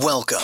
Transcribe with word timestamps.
Welcome. 0.00 0.38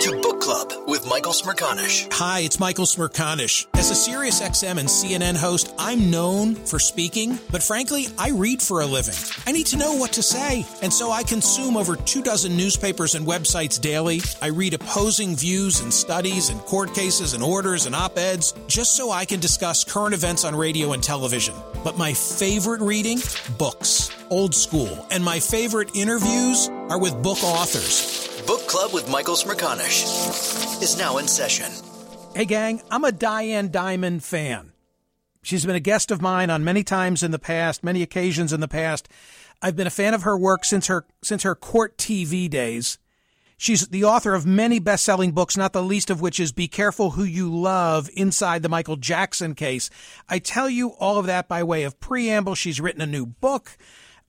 to 0.00 0.18
Book 0.22 0.40
Club 0.40 0.72
with 0.86 1.06
Michael 1.06 1.34
Smerconish. 1.34 2.10
Hi, 2.14 2.40
it's 2.40 2.58
Michael 2.58 2.86
Smerconish. 2.86 3.66
As 3.74 3.90
a 3.90 3.94
Sirius 3.94 4.40
XM 4.40 4.78
and 4.78 4.88
CNN 4.88 5.36
host, 5.36 5.74
I'm 5.78 6.10
known 6.10 6.54
for 6.54 6.78
speaking, 6.78 7.38
but 7.50 7.62
frankly, 7.62 8.06
I 8.16 8.30
read 8.30 8.62
for 8.62 8.80
a 8.80 8.86
living. 8.86 9.12
I 9.46 9.52
need 9.52 9.66
to 9.66 9.76
know 9.76 9.92
what 9.92 10.12
to 10.14 10.22
say, 10.22 10.64
and 10.80 10.90
so 10.90 11.10
I 11.10 11.22
consume 11.22 11.76
over 11.76 11.96
two 11.96 12.22
dozen 12.22 12.56
newspapers 12.56 13.14
and 13.14 13.26
websites 13.26 13.78
daily. 13.78 14.22
I 14.40 14.46
read 14.46 14.72
opposing 14.72 15.36
views 15.36 15.82
and 15.82 15.92
studies 15.92 16.48
and 16.48 16.58
court 16.60 16.94
cases 16.94 17.34
and 17.34 17.42
orders 17.42 17.84
and 17.84 17.94
op 17.94 18.16
eds 18.16 18.54
just 18.68 18.96
so 18.96 19.10
I 19.10 19.26
can 19.26 19.38
discuss 19.38 19.84
current 19.84 20.14
events 20.14 20.46
on 20.46 20.54
radio 20.54 20.94
and 20.94 21.02
television. 21.02 21.54
But 21.84 21.98
my 21.98 22.14
favorite 22.14 22.80
reading? 22.80 23.18
Books. 23.58 24.17
Old 24.30 24.54
school. 24.54 25.06
And 25.10 25.24
my 25.24 25.40
favorite 25.40 25.90
interviews 25.94 26.68
are 26.88 26.98
with 26.98 27.22
book 27.22 27.42
authors. 27.42 28.42
Book 28.46 28.66
Club 28.66 28.92
with 28.92 29.10
Michael 29.10 29.34
Smerconish 29.34 30.82
is 30.82 30.98
now 30.98 31.18
in 31.18 31.28
session. 31.28 31.70
Hey, 32.34 32.44
gang, 32.44 32.82
I'm 32.90 33.04
a 33.04 33.12
Diane 33.12 33.70
Dimond 33.70 34.22
fan. 34.22 34.72
She's 35.42 35.64
been 35.64 35.76
a 35.76 35.80
guest 35.80 36.10
of 36.10 36.20
mine 36.20 36.50
on 36.50 36.64
many 36.64 36.84
times 36.84 37.22
in 37.22 37.30
the 37.30 37.38
past, 37.38 37.82
many 37.82 38.02
occasions 38.02 38.52
in 38.52 38.60
the 38.60 38.68
past. 38.68 39.08
I've 39.62 39.76
been 39.76 39.86
a 39.86 39.90
fan 39.90 40.14
of 40.14 40.22
her 40.22 40.36
work 40.36 40.64
since 40.64 40.88
her 40.88 41.06
since 41.22 41.42
her 41.42 41.54
court 41.54 41.96
TV 41.96 42.50
days. 42.50 42.98
She's 43.56 43.88
the 43.88 44.04
author 44.04 44.34
of 44.34 44.46
many 44.46 44.78
best-selling 44.78 45.32
books, 45.32 45.56
not 45.56 45.72
the 45.72 45.82
least 45.82 46.10
of 46.10 46.20
which 46.20 46.38
is 46.38 46.52
Be 46.52 46.68
Careful 46.68 47.10
Who 47.10 47.24
You 47.24 47.52
Love 47.52 48.08
Inside 48.14 48.62
the 48.62 48.68
Michael 48.68 48.94
Jackson 48.96 49.56
Case. 49.56 49.90
I 50.28 50.38
tell 50.38 50.70
you 50.70 50.90
all 50.90 51.18
of 51.18 51.26
that 51.26 51.48
by 51.48 51.64
way 51.64 51.82
of 51.82 51.98
preamble. 51.98 52.54
She's 52.54 52.80
written 52.80 53.02
a 53.02 53.06
new 53.06 53.26
book. 53.26 53.76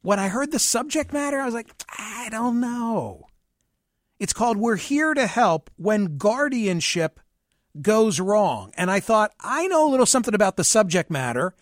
When 0.02 0.20
I 0.20 0.30
heard 0.30 0.52
the 0.52 0.60
subject 0.60 1.12
matter, 1.12 1.40
I 1.40 1.46
was 1.46 1.54
like, 1.54 1.70
I 1.98 2.30
don't 2.32 2.60
know. 2.60 3.28
It's 4.20 4.34
called 4.34 4.58
We're 4.58 4.76
Here 4.76 5.14
to 5.14 5.28
Help 5.28 5.70
When 5.78 6.18
Guardianship 6.18 7.20
Goes 7.82 8.20
Wrong. 8.20 8.72
And 8.76 8.90
I 8.90 9.00
thought, 9.00 9.32
I 9.40 9.68
know 9.68 9.88
a 9.88 9.92
little 9.92 10.06
something 10.06 10.34
about 10.34 10.58
the 10.58 10.64
subject 10.64 11.10
matter, 11.10 11.54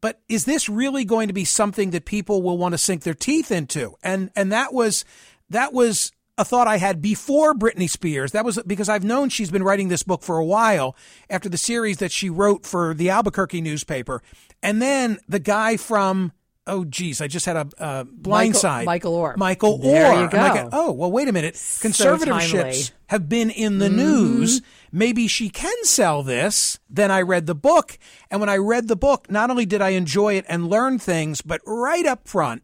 but 0.00 0.20
is 0.28 0.44
this 0.44 0.68
really 0.68 1.04
going 1.04 1.28
to 1.28 1.34
be 1.34 1.44
something 1.44 1.90
that 1.90 2.04
people 2.04 2.42
will 2.42 2.58
want 2.58 2.72
to 2.72 2.78
sink 2.78 3.02
their 3.02 3.14
teeth 3.14 3.50
into? 3.50 3.94
And 4.02 4.30
and 4.36 4.52
that 4.52 4.72
was 4.72 5.04
that 5.50 5.72
was 5.72 6.12
a 6.38 6.44
thought 6.44 6.68
I 6.68 6.76
had 6.76 7.00
before 7.00 7.54
Britney 7.54 7.88
Spears. 7.88 8.32
That 8.32 8.44
was 8.44 8.60
because 8.66 8.88
I've 8.88 9.04
known 9.04 9.28
she's 9.28 9.50
been 9.50 9.62
writing 9.62 9.88
this 9.88 10.02
book 10.02 10.22
for 10.22 10.38
a 10.38 10.44
while 10.44 10.96
after 11.30 11.48
the 11.48 11.56
series 11.56 11.98
that 11.98 12.12
she 12.12 12.30
wrote 12.30 12.66
for 12.66 12.94
the 12.94 13.10
Albuquerque 13.10 13.60
newspaper. 13.60 14.22
And 14.62 14.82
then 14.82 15.18
the 15.28 15.38
guy 15.38 15.76
from 15.76 16.32
oh 16.66 16.84
geez, 16.84 17.20
I 17.20 17.26
just 17.28 17.46
had 17.46 17.56
a 17.56 17.68
uh, 17.78 18.04
blindside. 18.04 18.84
Michael 18.84 19.18
Oher. 19.18 19.36
Michael 19.36 19.78
There 19.78 20.12
Oher. 20.12 20.22
you 20.22 20.28
go. 20.28 20.54
Go, 20.54 20.68
oh 20.72 20.92
well, 20.92 21.10
wait 21.10 21.28
a 21.28 21.32
minute. 21.32 21.54
Conservatorships 21.54 22.52
timely. 22.52 22.82
have 23.08 23.28
been 23.28 23.50
in 23.50 23.78
the 23.78 23.88
news. 23.88 24.62
Maybe 24.92 25.28
she 25.28 25.48
can 25.48 25.74
sell 25.84 26.22
this. 26.22 26.78
Then 26.88 27.10
I 27.10 27.22
read 27.22 27.46
the 27.46 27.54
book, 27.54 27.98
and 28.30 28.40
when 28.40 28.48
I 28.48 28.56
read 28.56 28.88
the 28.88 28.96
book, 28.96 29.30
not 29.30 29.50
only 29.50 29.66
did 29.66 29.82
I 29.82 29.90
enjoy 29.90 30.34
it 30.34 30.44
and 30.48 30.68
learn 30.70 30.98
things, 30.98 31.42
but 31.42 31.60
right 31.66 32.06
up 32.06 32.26
front, 32.28 32.62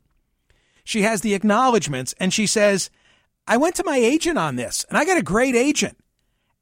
she 0.85 1.03
has 1.03 1.21
the 1.21 1.35
acknowledgments, 1.35 2.15
and 2.19 2.33
she 2.33 2.47
says, 2.47 2.91
"I 3.47 3.57
went 3.57 3.75
to 3.77 3.85
my 3.85 3.97
agent 3.97 4.39
on 4.39 4.57
this, 4.57 4.85
and 4.89 4.99
I 4.99 5.05
got 5.05 5.19
a 5.19 5.23
great 5.23 5.55
agent." 5.55 5.97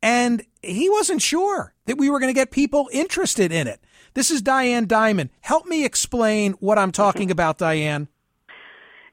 And 0.03 0.45
he 0.63 0.89
wasn't 0.89 1.21
sure 1.21 1.75
that 1.85 1.99
we 1.99 2.09
were 2.09 2.19
going 2.21 2.33
to 2.33 2.39
get 2.39 2.51
people 2.51 2.89
interested 2.91 3.53
in 3.53 3.67
it. 3.67 3.81
This 4.15 4.31
is 4.31 4.43
Diane 4.43 4.87
Dimond. 4.87 5.31
Help 5.41 5.67
me 5.67 5.85
explain 5.85 6.53
what 6.55 6.79
I'm 6.79 6.93
talking 6.93 7.23
mm-hmm. 7.23 7.33
about, 7.33 7.59
Diane. 7.59 8.09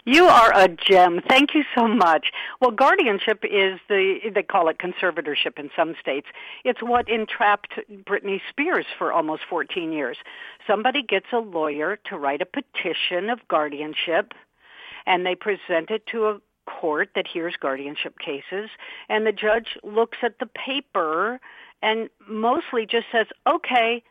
You 0.05 0.23
are 0.25 0.57
a 0.57 0.69
gem. 0.69 1.19
Thank 1.27 1.53
you 1.53 1.63
so 1.75 1.85
much. 1.85 2.27
Well, 2.61 2.71
guardianship 2.71 3.43
is 3.43 3.77
the, 3.89 4.19
they 4.33 4.41
call 4.41 4.69
it 4.69 4.77
conservatorship 4.77 5.59
in 5.59 5.69
some 5.75 5.95
states. 5.99 6.27
It's 6.63 6.81
what 6.81 7.09
entrapped 7.09 7.73
Britney 8.05 8.39
Spears 8.49 8.85
for 8.97 9.11
almost 9.11 9.41
14 9.49 9.91
years. 9.91 10.15
Somebody 10.65 11.03
gets 11.03 11.25
a 11.33 11.39
lawyer 11.39 11.99
to 12.05 12.17
write 12.17 12.41
a 12.41 12.45
petition 12.45 13.29
of 13.29 13.45
guardianship 13.49 14.31
and 15.05 15.25
they 15.25 15.35
present 15.35 15.91
it 15.91 16.07
to 16.13 16.27
a 16.27 16.39
court 16.65 17.09
that 17.15 17.25
hears 17.27 17.55
guardianship 17.59 18.17
cases 18.17 18.69
and 19.09 19.27
the 19.27 19.33
judge 19.33 19.77
looks 19.83 20.19
at 20.23 20.39
the 20.39 20.45
paper 20.45 21.41
and 21.81 22.09
mostly 22.29 22.85
just 22.85 23.07
says, 23.11 23.27
okay, 23.45 24.01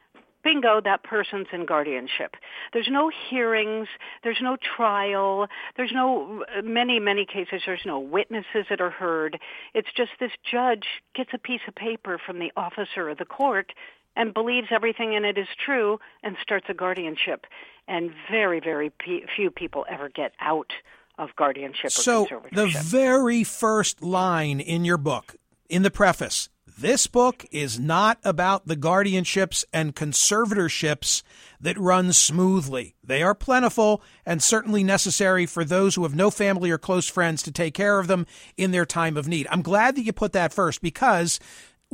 bingo, 0.46 0.80
that 0.80 1.02
person's 1.02 1.48
in 1.52 1.66
guardianship. 1.66 2.36
There's 2.72 2.88
no 2.88 3.10
hearings, 3.28 3.88
there's 4.22 4.38
no 4.40 4.56
trial, 4.56 5.48
there's 5.76 5.90
no, 5.92 6.44
uh, 6.56 6.62
many, 6.62 7.00
many 7.00 7.26
cases, 7.26 7.62
there's 7.66 7.84
no 7.84 7.98
witnesses 7.98 8.66
that 8.70 8.80
are 8.80 8.90
heard. 8.90 9.38
It's 9.74 9.88
just 9.96 10.10
this 10.20 10.30
judge 10.48 10.86
gets 11.16 11.30
a 11.34 11.38
piece 11.38 11.62
of 11.66 11.74
paper 11.74 12.20
from 12.24 12.38
the 12.38 12.52
officer 12.56 13.08
of 13.08 13.18
the 13.18 13.24
court 13.24 13.72
and 14.14 14.32
believes 14.32 14.68
everything 14.70 15.14
in 15.14 15.24
it 15.24 15.36
is 15.36 15.48
true 15.64 15.98
and 16.22 16.36
starts 16.40 16.66
a 16.68 16.74
guardianship. 16.74 17.46
And 17.88 18.12
very, 18.30 18.60
very 18.60 18.90
p- 18.90 19.24
few 19.34 19.50
people 19.50 19.84
ever 19.90 20.08
get 20.08 20.32
out 20.40 20.72
of 21.18 21.34
guardianship 21.34 21.90
so 21.90 22.26
the 22.52 22.66
very 22.84 23.42
first 23.42 24.02
line 24.02 24.60
in 24.60 24.84
your 24.84 24.98
book, 24.98 25.34
in 25.68 25.82
the 25.82 25.90
preface, 25.90 26.50
this 26.78 27.06
book 27.06 27.46
is 27.50 27.80
not 27.80 28.18
about 28.22 28.66
the 28.66 28.76
guardianships 28.76 29.64
and 29.72 29.96
conservatorships 29.96 31.22
that 31.60 31.78
run 31.78 32.12
smoothly. 32.12 32.94
They 33.02 33.22
are 33.22 33.34
plentiful 33.34 34.02
and 34.26 34.42
certainly 34.42 34.84
necessary 34.84 35.46
for 35.46 35.64
those 35.64 35.94
who 35.94 36.02
have 36.02 36.14
no 36.14 36.30
family 36.30 36.70
or 36.70 36.78
close 36.78 37.08
friends 37.08 37.42
to 37.44 37.52
take 37.52 37.72
care 37.72 37.98
of 37.98 38.08
them 38.08 38.26
in 38.56 38.72
their 38.72 38.84
time 38.84 39.16
of 39.16 39.26
need. 39.26 39.46
I'm 39.50 39.62
glad 39.62 39.96
that 39.96 40.02
you 40.02 40.12
put 40.12 40.32
that 40.32 40.52
first 40.52 40.82
because 40.82 41.40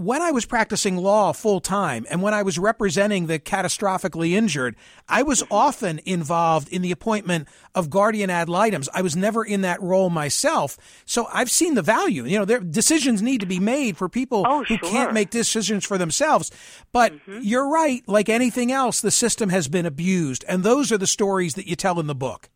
when 0.02 0.22
I 0.22 0.30
was 0.30 0.46
practicing 0.46 0.96
law 0.96 1.32
full 1.32 1.60
time 1.60 2.06
and 2.10 2.22
when 2.22 2.34
I 2.34 2.42
was 2.42 2.58
representing 2.58 3.26
the 3.26 3.38
catastrophically 3.38 4.32
injured, 4.32 4.76
I 5.08 5.22
was 5.22 5.42
often 5.50 6.00
involved 6.04 6.68
in 6.68 6.82
the 6.82 6.92
appointment 6.92 7.48
of 7.74 7.90
guardian 7.90 8.30
ad 8.30 8.48
litems. 8.48 8.88
I 8.92 9.02
was 9.02 9.16
never 9.16 9.44
in 9.44 9.62
that 9.62 9.80
role 9.82 10.10
myself. 10.10 10.76
So 11.04 11.26
I've 11.32 11.50
seen 11.50 11.74
the 11.74 11.82
value. 11.82 12.24
You 12.24 12.38
know, 12.38 12.44
there, 12.44 12.60
decisions 12.60 13.22
need 13.22 13.40
to 13.40 13.46
be 13.46 13.60
made 13.60 13.96
for 13.96 14.08
people 14.08 14.44
oh, 14.46 14.64
who 14.64 14.76
sure. 14.76 14.90
can't 14.90 15.12
make 15.12 15.30
decisions 15.30 15.84
for 15.84 15.98
themselves. 15.98 16.50
But 16.92 17.12
mm-hmm. 17.12 17.40
you're 17.42 17.68
right. 17.68 18.02
Like 18.06 18.28
anything 18.28 18.72
else, 18.72 19.00
the 19.00 19.10
system 19.10 19.48
has 19.50 19.68
been 19.68 19.86
abused. 19.86 20.44
And 20.48 20.62
those 20.62 20.92
are 20.92 20.98
the 20.98 21.06
stories 21.06 21.54
that 21.54 21.66
you 21.66 21.76
tell 21.76 22.00
in 22.00 22.06
the 22.06 22.14
book. 22.14 22.48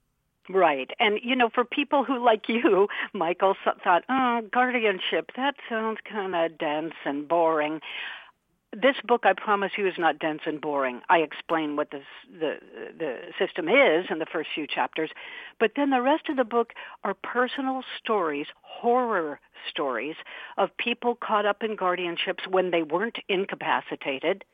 Right. 0.48 0.90
And, 1.00 1.19
you 1.22 1.34
know, 1.34 1.48
for 1.52 1.64
people 1.64 2.04
who, 2.04 2.25
like 2.25 2.44
you, 2.48 2.88
Michael, 3.12 3.54
thought, 3.82 4.04
oh, 4.08 4.43
guardianship, 4.52 5.32
that 5.37 5.54
sounds 5.69 5.98
kind 6.10 6.34
of 6.34 6.58
dense 6.58 6.94
and 7.04 7.26
boring. 7.26 7.81
This 8.72 8.96
book, 9.06 9.22
I 9.25 9.32
promise 9.32 9.72
you, 9.78 9.87
is 9.87 9.94
not 9.96 10.19
dense 10.19 10.43
and 10.44 10.60
boring. 10.60 11.00
I 11.08 11.19
explain 11.19 11.76
what 11.76 11.93
this, 11.93 12.04
the 12.31 12.56
the 12.98 13.19
system 13.38 13.69
is 13.69 14.06
in 14.10 14.19
the 14.19 14.26
first 14.26 14.50
few 14.54 14.66
chapters, 14.66 15.10
but 15.58 15.72
then 15.76 15.90
the 15.90 16.02
rest 16.02 16.28
of 16.28 16.37
the 16.37 16.44
book 16.44 16.72
are 17.02 17.14
personal 17.14 17.84
stories, 17.98 18.48
horror 18.62 19.40
stories 19.70 20.16
of 20.58 20.76
people 20.76 21.14
caught 21.14 21.46
up 21.46 21.62
in 21.62 21.76
guardianships 21.76 22.46
when 22.50 22.70
they 22.70 22.82
weren't 22.82 23.19
incapacitated, 23.28 24.44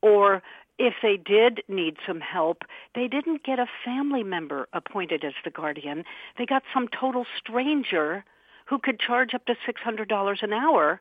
or 0.00 0.42
if 0.78 0.94
they 1.02 1.16
did 1.16 1.62
need 1.68 1.96
some 2.06 2.20
help, 2.20 2.62
they 2.94 3.08
didn't 3.08 3.44
get 3.44 3.58
a 3.58 3.66
family 3.84 4.22
member 4.22 4.68
appointed 4.72 5.24
as 5.24 5.34
the 5.44 5.50
guardian. 5.50 6.04
They 6.38 6.46
got 6.46 6.62
some 6.72 6.88
total 6.88 7.26
stranger 7.38 8.24
who 8.66 8.78
could 8.78 9.00
charge 9.00 9.34
up 9.34 9.44
to 9.46 9.54
$600 9.54 10.42
an 10.42 10.52
hour 10.52 11.00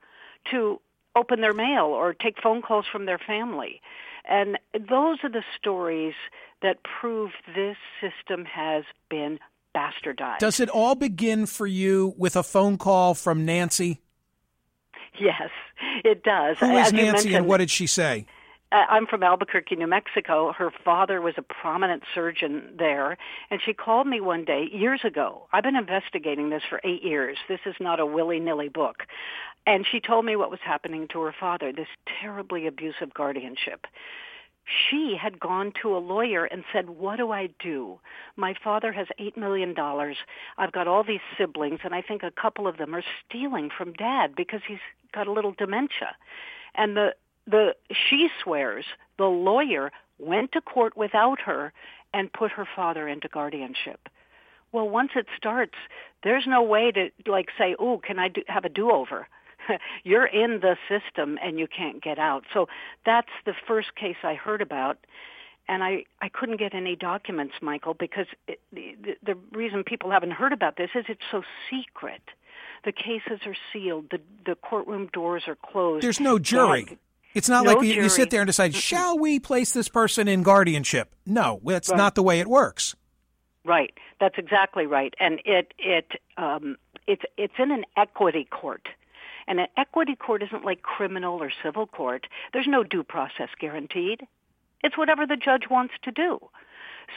to 0.51 0.79
open 1.15 1.41
their 1.41 1.53
mail 1.53 1.85
or 1.85 2.13
take 2.13 2.41
phone 2.41 2.62
calls 2.62 2.85
from 2.91 3.06
their 3.06 3.19
family. 3.19 3.81
And 4.29 4.57
those 4.74 5.19
are 5.24 5.29
the 5.29 5.44
stories 5.57 6.13
that 6.62 6.77
prove 6.83 7.31
this 7.56 7.77
system 8.01 8.45
has 8.45 8.83
been 9.09 9.39
bastardized. 9.75 10.39
Does 10.39 10.59
it 10.59 10.69
all 10.69 10.95
begin 10.95 11.45
for 11.45 11.68
you 11.68 12.13
with 12.18 12.35
a 12.35 12.44
phone 12.44 12.77
call 12.77 13.13
from 13.13 13.45
Nancy? 13.45 14.01
Yes, 15.19 15.50
it 16.03 16.23
does. 16.23 16.57
Who 16.59 16.75
is 16.77 16.94
Nancy 16.94 17.35
and 17.35 17.47
what 17.47 17.57
did 17.57 17.69
she 17.69 17.88
say? 17.88 18.25
Uh, 18.71 18.83
I'm 18.89 19.07
from 19.07 19.23
Albuquerque, 19.23 19.77
New 19.77 19.87
Mexico. 19.87 20.51
Her 20.51 20.71
father 20.83 21.21
was 21.21 21.35
a 21.37 21.41
prominent 21.41 22.03
surgeon 22.13 22.75
there, 22.77 23.17
and 23.49 23.61
she 23.63 23.73
called 23.73 24.07
me 24.07 24.19
one 24.19 24.43
day 24.43 24.67
years 24.71 25.01
ago. 25.05 25.47
I've 25.53 25.63
been 25.63 25.77
investigating 25.77 26.49
this 26.49 26.63
for 26.69 26.81
eight 26.83 27.03
years. 27.03 27.37
This 27.47 27.61
is 27.65 27.75
not 27.79 28.01
a 28.01 28.05
willy-nilly 28.05 28.69
book. 28.69 29.03
And 29.65 29.85
she 29.89 30.01
told 30.01 30.25
me 30.25 30.35
what 30.35 30.51
was 30.51 30.59
happening 30.63 31.07
to 31.13 31.21
her 31.21 31.33
father, 31.37 31.71
this 31.71 31.87
terribly 32.21 32.67
abusive 32.67 33.13
guardianship. 33.13 33.85
She 34.65 35.15
had 35.21 35.39
gone 35.39 35.71
to 35.81 35.95
a 35.95 35.99
lawyer 35.99 36.43
and 36.43 36.65
said, 36.73 36.89
what 36.89 37.17
do 37.17 37.31
I 37.31 37.47
do? 37.59 38.01
My 38.35 38.53
father 38.61 38.91
has 38.91 39.07
$8 39.17 39.37
million. 39.37 39.73
I've 40.57 40.73
got 40.73 40.89
all 40.89 41.05
these 41.05 41.21
siblings, 41.37 41.79
and 41.85 41.95
I 41.95 42.01
think 42.01 42.21
a 42.21 42.31
couple 42.31 42.67
of 42.67 42.77
them 42.77 42.93
are 42.93 43.03
stealing 43.25 43.69
from 43.75 43.93
dad 43.93 44.35
because 44.35 44.59
he's 44.67 44.77
got 45.13 45.27
a 45.27 45.31
little 45.31 45.53
dementia. 45.57 46.17
And 46.75 46.97
the 46.97 47.13
the 47.47 47.75
she 47.89 48.27
swears 48.44 48.85
the 49.17 49.25
lawyer 49.25 49.91
went 50.19 50.51
to 50.51 50.61
court 50.61 50.95
without 50.97 51.39
her 51.41 51.73
and 52.13 52.31
put 52.31 52.51
her 52.51 52.67
father 52.75 53.07
into 53.07 53.27
guardianship. 53.27 54.09
Well, 54.71 54.89
once 54.89 55.11
it 55.15 55.27
starts, 55.38 55.75
there's 56.23 56.45
no 56.47 56.61
way 56.61 56.91
to 56.91 57.09
like 57.25 57.47
say, 57.57 57.75
"Oh, 57.79 57.99
can 57.99 58.19
I 58.19 58.27
do, 58.27 58.41
have 58.47 58.65
a 58.65 58.69
do-over?" 58.69 59.27
You're 60.03 60.25
in 60.25 60.59
the 60.61 60.77
system 60.88 61.38
and 61.41 61.59
you 61.59 61.67
can't 61.67 62.01
get 62.01 62.19
out. 62.19 62.44
So 62.53 62.67
that's 63.05 63.31
the 63.45 63.53
first 63.67 63.95
case 63.95 64.17
I 64.23 64.33
heard 64.33 64.61
about, 64.61 64.97
and 65.67 65.83
I 65.83 66.03
I 66.21 66.29
couldn't 66.29 66.57
get 66.57 66.73
any 66.73 66.95
documents, 66.95 67.55
Michael, 67.61 67.94
because 67.94 68.27
it, 68.47 68.59
the, 68.73 69.15
the 69.23 69.35
reason 69.51 69.83
people 69.83 70.11
haven't 70.11 70.31
heard 70.31 70.53
about 70.53 70.75
this 70.77 70.89
is 70.95 71.05
it's 71.07 71.21
so 71.31 71.44
secret. 71.69 72.21
The 72.85 72.91
cases 72.91 73.39
are 73.45 73.55
sealed. 73.71 74.05
The 74.11 74.19
the 74.45 74.55
courtroom 74.55 75.09
doors 75.13 75.44
are 75.47 75.55
closed. 75.55 76.03
There's 76.03 76.19
no 76.19 76.39
jury. 76.39 76.97
It's 77.37 77.49
not 77.49 77.65
no 77.65 77.73
like 77.73 77.83
you, 77.85 77.93
you, 77.93 78.09
sit 78.09 78.31
there 78.31 78.41
and 78.41 78.47
decide, 78.47 78.73
shall 78.73 79.17
we 79.17 79.39
place 79.39 79.71
this 79.71 79.89
person 79.89 80.27
in 80.27 80.41
guardianship? 80.41 81.13
No, 81.25 81.61
that's 81.63 81.89
right. 81.89 81.97
not 81.97 82.15
the 82.15 82.23
way 82.23 82.39
it 82.39 82.47
works. 82.47 82.95
Right. 83.63 83.93
That's 84.19 84.37
exactly 84.37 84.87
right. 84.87 85.13
And 85.19 85.39
it 85.45 85.73
it 85.77 86.13
um, 86.37 86.77
it's 87.05 87.23
it's 87.37 87.53
in 87.59 87.71
an 87.71 87.85
equity 87.95 88.47
court. 88.49 88.87
And 89.47 89.59
an 89.59 89.67
equity 89.77 90.15
court 90.15 90.41
isn't 90.43 90.65
like 90.65 90.81
criminal 90.81 91.41
or 91.41 91.51
civil 91.63 91.85
court. 91.85 92.27
There's 92.53 92.67
no 92.67 92.83
due 92.83 93.03
process 93.03 93.49
guaranteed. 93.59 94.25
It's 94.83 94.97
whatever 94.97 95.25
the 95.25 95.37
judge 95.37 95.69
wants 95.69 95.93
to 96.03 96.11
do. 96.11 96.39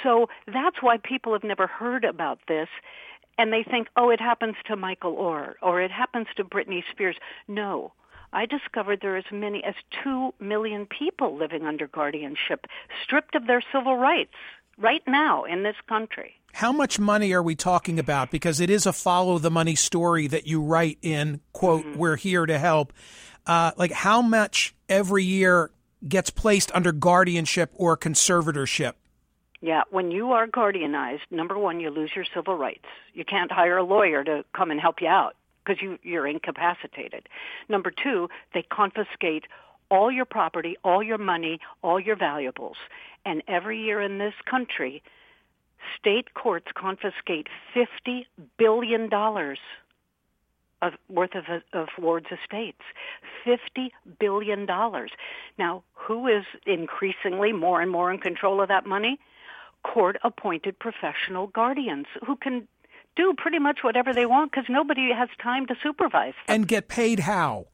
So 0.03 0.29
that's 0.47 0.83
why 0.83 0.99
people 0.99 1.33
have 1.33 1.45
never 1.45 1.67
heard 1.67 2.05
about 2.05 2.39
this 2.47 2.69
and 3.39 3.53
they 3.53 3.63
think, 3.63 3.89
oh, 3.97 4.11
it 4.11 4.21
happens 4.21 4.57
to 4.67 4.77
Michael 4.77 5.17
Oher 5.17 5.55
or 5.63 5.81
it 5.81 5.91
happens 5.91 6.27
to 6.37 6.45
Britney 6.45 6.83
Spears. 6.91 7.17
No, 7.49 7.93
I 8.33 8.47
discovered 8.47 9.01
there 9.01 9.15
are 9.15 9.19
as 9.19 9.25
many 9.33 9.63
as 9.65 9.75
2 10.05 10.35
million 10.39 10.87
people 10.87 11.37
living 11.37 11.65
under 11.65 11.89
guardianship, 11.89 12.67
stripped 13.03 13.35
of 13.35 13.47
their 13.47 13.63
civil 13.73 13.97
rights 13.97 14.35
right 14.79 15.03
now 15.07 15.45
in 15.45 15.63
this 15.63 15.77
country. 15.89 16.35
How 16.53 16.73
much 16.73 16.99
money 16.99 17.33
are 17.33 17.43
we 17.43 17.55
talking 17.55 17.99
about? 17.99 18.31
Because 18.31 18.61
it 18.61 18.71
is 18.71 18.87
a 18.87 18.93
follow 18.93 19.39
the 19.39 19.51
money 19.51 19.75
story 19.75 20.27
that 20.29 20.47
you 20.47 20.61
write 20.61 20.99
in, 21.03 21.41
quote, 21.53 21.85
mm-hmm. 21.85 21.99
we're 21.99 22.17
here 22.17 22.47
to 22.47 22.59
help. 22.59 22.93
Uh, 23.47 23.73
like, 23.77 23.93
how 23.93 24.23
much 24.23 24.75
every 24.89 25.25
year 25.25 25.71
gets 26.07 26.31
placed 26.31 26.73
under 26.75 26.93
guardianship 26.93 27.71
or 27.75 27.97
conservatorship? 27.97 28.95
Yeah, 29.61 29.83
when 29.91 30.11
you 30.11 30.33
are 30.33 30.47
guardianized, 30.47 31.21
number 31.31 31.59
one, 31.59 31.81
you 31.81 31.91
lose 31.91 32.11
your 32.17 32.25
civil 32.35 32.57
rights. 32.57 32.87
You 33.13 33.25
can't 33.25 33.53
hire 33.53 33.77
a 33.77 33.85
lawyer 33.85 34.25
to 34.25 34.45
come 34.55 34.71
and 34.71 34.81
help 34.81 35.03
you 35.03 35.09
out 35.09 35.37
because 35.65 35.83
you, 35.83 35.99
you're 36.03 36.27
incapacitated. 36.27 37.29
Number 37.69 37.91
two, 37.91 38.29
they 38.55 38.63
confiscate 38.63 39.45
all 39.91 40.11
your 40.11 40.25
property, 40.25 40.77
all 40.85 41.03
your 41.03 41.19
money, 41.19 41.59
all 41.83 41.99
your 41.99 42.17
valuables. 42.17 42.77
And 43.25 43.43
every 43.49 43.81
year 43.81 44.01
in 44.01 44.19
this 44.19 44.35
country, 44.49 45.03
state 45.99 46.35
courts 46.35 46.67
confiscate 46.75 47.49
$50 47.75 48.25
billion 48.59 49.11
of 50.83 50.93
worth 51.09 51.35
of, 51.35 51.45
of 51.73 51.89
Ward's 51.99 52.27
estates. 52.31 52.81
$50 53.47 53.91
billion. 54.19 54.67
Now, 55.59 55.83
who 55.95 56.27
is 56.27 56.45
increasingly 56.67 57.53
more 57.53 57.81
and 57.81 57.91
more 57.91 58.13
in 58.13 58.19
control 58.19 58.63
of 58.63 58.69
that 58.69 58.87
money? 58.87 59.19
Court 59.83 60.17
appointed 60.25 60.79
professional 60.79 61.49
guardians 61.49 62.07
who 62.27 62.37
can 62.37 62.69
do 63.17 63.35
pretty 63.37 63.59
much 63.59 63.81
whatever 63.83 64.13
they 64.13 64.27
want 64.27 64.53
because 64.53 64.67
nobody 64.69 65.13
has 65.13 65.29
time 65.43 65.67
to 65.67 65.75
supervise 65.83 66.35
them. 66.47 66.57
And 66.57 66.69
get 66.69 66.89
paid 66.89 67.21
how? 67.21 67.67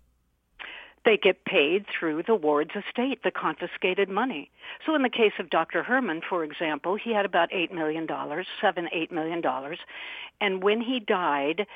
They 1.04 1.16
get 1.16 1.44
paid 1.44 1.86
through 1.86 2.24
the 2.24 2.34
ward's 2.34 2.72
estate, 2.74 3.22
the 3.22 3.30
confiscated 3.30 4.08
money. 4.08 4.50
So 4.84 4.94
in 4.96 5.02
the 5.02 5.08
case 5.08 5.34
of 5.38 5.50
Dr. 5.50 5.84
Herman, 5.84 6.20
for 6.28 6.42
example, 6.42 6.96
he 6.96 7.14
had 7.14 7.24
about 7.24 7.50
$8 7.52 7.70
million, 7.72 8.08
seven, 8.60 8.88
$8 8.92 9.12
million. 9.12 9.40
And 10.40 10.64
when 10.64 10.80
he 10.80 10.98
died, 10.98 11.66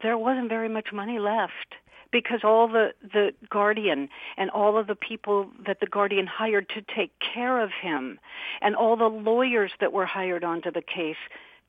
there 0.00 0.16
wasn't 0.16 0.48
very 0.48 0.70
much 0.70 0.88
money 0.92 1.18
left 1.18 1.74
because 2.10 2.40
all 2.42 2.68
the 2.68 2.92
the 3.02 3.32
guardian 3.50 4.08
and 4.38 4.48
all 4.50 4.78
of 4.78 4.86
the 4.86 4.94
people 4.94 5.50
that 5.66 5.80
the 5.80 5.86
guardian 5.86 6.26
hired 6.26 6.66
to 6.70 6.80
take 6.80 7.12
care 7.18 7.60
of 7.60 7.70
him 7.70 8.18
and 8.62 8.74
all 8.74 8.96
the 8.96 9.04
lawyers 9.04 9.72
that 9.80 9.92
were 9.92 10.06
hired 10.06 10.42
onto 10.42 10.70
the 10.70 10.80
case 10.80 11.16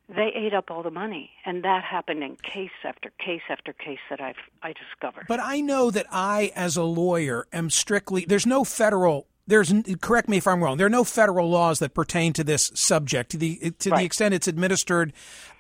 they 0.09 0.31
ate 0.35 0.53
up 0.53 0.71
all 0.71 0.83
the 0.83 0.91
money 0.91 1.29
and 1.45 1.63
that 1.63 1.83
happened 1.83 2.23
in 2.23 2.35
case 2.37 2.71
after 2.83 3.11
case 3.23 3.41
after 3.49 3.73
case 3.73 3.99
that 4.09 4.19
I've 4.19 4.35
I 4.63 4.73
discovered. 4.73 5.25
But 5.27 5.39
I 5.39 5.61
know 5.61 5.91
that 5.91 6.07
I 6.11 6.51
as 6.55 6.77
a 6.77 6.83
lawyer 6.83 7.47
am 7.53 7.69
strictly 7.69 8.25
there's 8.25 8.45
no 8.45 8.63
federal 8.63 9.27
there's 9.49 9.73
correct 9.99 10.29
me 10.29 10.37
if 10.37 10.47
I'm 10.47 10.63
wrong. 10.63 10.77
There 10.77 10.85
are 10.85 10.91
no 10.91 11.03
federal 11.03 11.49
laws 11.49 11.79
that 11.79 11.95
pertain 11.95 12.33
to 12.33 12.43
this 12.43 12.71
subject. 12.75 13.31
To 13.31 13.37
the 13.37 13.73
to 13.79 13.89
right. 13.89 13.99
the 13.99 14.05
extent 14.05 14.35
it's 14.35 14.47
administered 14.47 15.11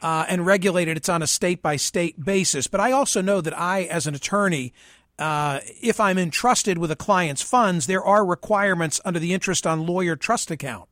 uh, 0.01 0.25
and 0.29 0.45
regulated, 0.45 0.95
it's 0.95 1.09
on 1.09 1.23
a 1.23 1.27
state 1.27 1.61
by 1.61 1.75
state 1.75 2.23
basis. 2.23 2.67
But 2.67 2.81
I 2.81 2.91
also 2.91 3.21
know 3.21 3.41
that 3.41 3.57
I, 3.57 3.83
as 3.83 4.05
an 4.05 4.13
attorney, 4.13 4.73
uh, 5.17 5.59
if 5.81 5.99
I'm 5.99 6.17
entrusted 6.17 6.77
with 6.77 6.91
a 6.91 6.95
client's 6.95 7.41
funds, 7.41 7.87
there 7.87 8.03
are 8.03 8.25
requirements 8.25 9.01
under 9.03 9.19
the 9.19 9.33
interest 9.33 9.65
on 9.65 9.85
lawyer 9.85 10.15
trust 10.15 10.51
account. 10.51 10.88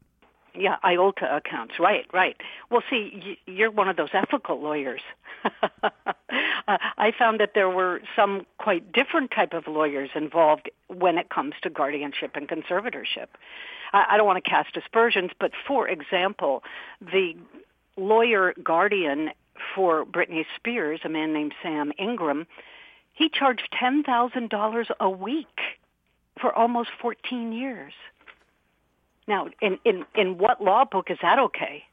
Yeah, 0.57 0.77
IOLTA 0.83 1.37
accounts. 1.37 1.75
Right, 1.79 2.05
right. 2.11 2.35
Well, 2.71 2.81
see, 2.89 3.37
you're 3.45 3.69
one 3.69 3.87
of 3.87 3.95
those 3.95 4.09
ethical 4.13 4.59
lawyers. 4.59 5.01
uh, 5.43 5.89
I 6.67 7.11
found 7.17 7.39
that 7.39 7.51
there 7.53 7.69
were 7.69 8.01
some 8.15 8.45
quite 8.57 8.91
different 8.91 9.31
type 9.31 9.53
of 9.53 9.67
lawyers 9.67 10.09
involved 10.15 10.69
when 10.87 11.17
it 11.17 11.29
comes 11.29 11.53
to 11.61 11.69
guardianship 11.69 12.31
and 12.35 12.47
conservatorship. 12.47 13.27
I, 13.93 14.05
I 14.11 14.17
don't 14.17 14.25
want 14.25 14.43
to 14.43 14.49
cast 14.49 14.75
aspersions, 14.75 15.31
but 15.39 15.51
for 15.67 15.87
example, 15.87 16.63
the 17.01 17.35
lawyer 17.95 18.53
guardian 18.63 19.31
for 19.75 20.05
Britney 20.05 20.45
Spears, 20.55 21.01
a 21.03 21.09
man 21.09 21.33
named 21.33 21.53
Sam 21.61 21.91
Ingham, 21.99 22.47
he 23.13 23.29
charged 23.29 23.69
$10,000 23.79 24.85
a 24.99 25.09
week 25.09 25.59
for 26.39 26.53
almost 26.53 26.89
14 27.01 27.51
years. 27.51 27.93
Now, 29.27 29.47
in, 29.61 29.77
in, 29.85 30.05
in 30.15 30.37
what 30.37 30.61
law 30.61 30.85
book 30.89 31.07
is 31.09 31.17
that 31.21 31.39
okay? 31.39 31.83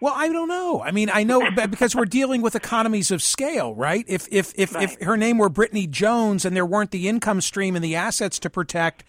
Well, 0.00 0.14
I 0.16 0.28
don't 0.28 0.48
know. 0.48 0.82
I 0.82 0.90
mean, 0.90 1.10
I 1.12 1.22
know 1.22 1.48
because 1.70 1.94
we're 1.94 2.06
dealing 2.06 2.42
with 2.42 2.56
economies 2.56 3.12
of 3.12 3.22
scale, 3.22 3.72
right? 3.74 4.04
If 4.08 4.26
if 4.32 4.52
if, 4.56 4.74
right. 4.74 4.90
if 4.90 5.00
her 5.00 5.16
name 5.16 5.38
were 5.38 5.48
Brittany 5.48 5.86
Jones 5.86 6.44
and 6.44 6.56
there 6.56 6.66
weren't 6.66 6.90
the 6.90 7.08
income 7.08 7.40
stream 7.40 7.76
and 7.76 7.84
the 7.84 7.94
assets 7.94 8.40
to 8.40 8.50
protect, 8.50 9.04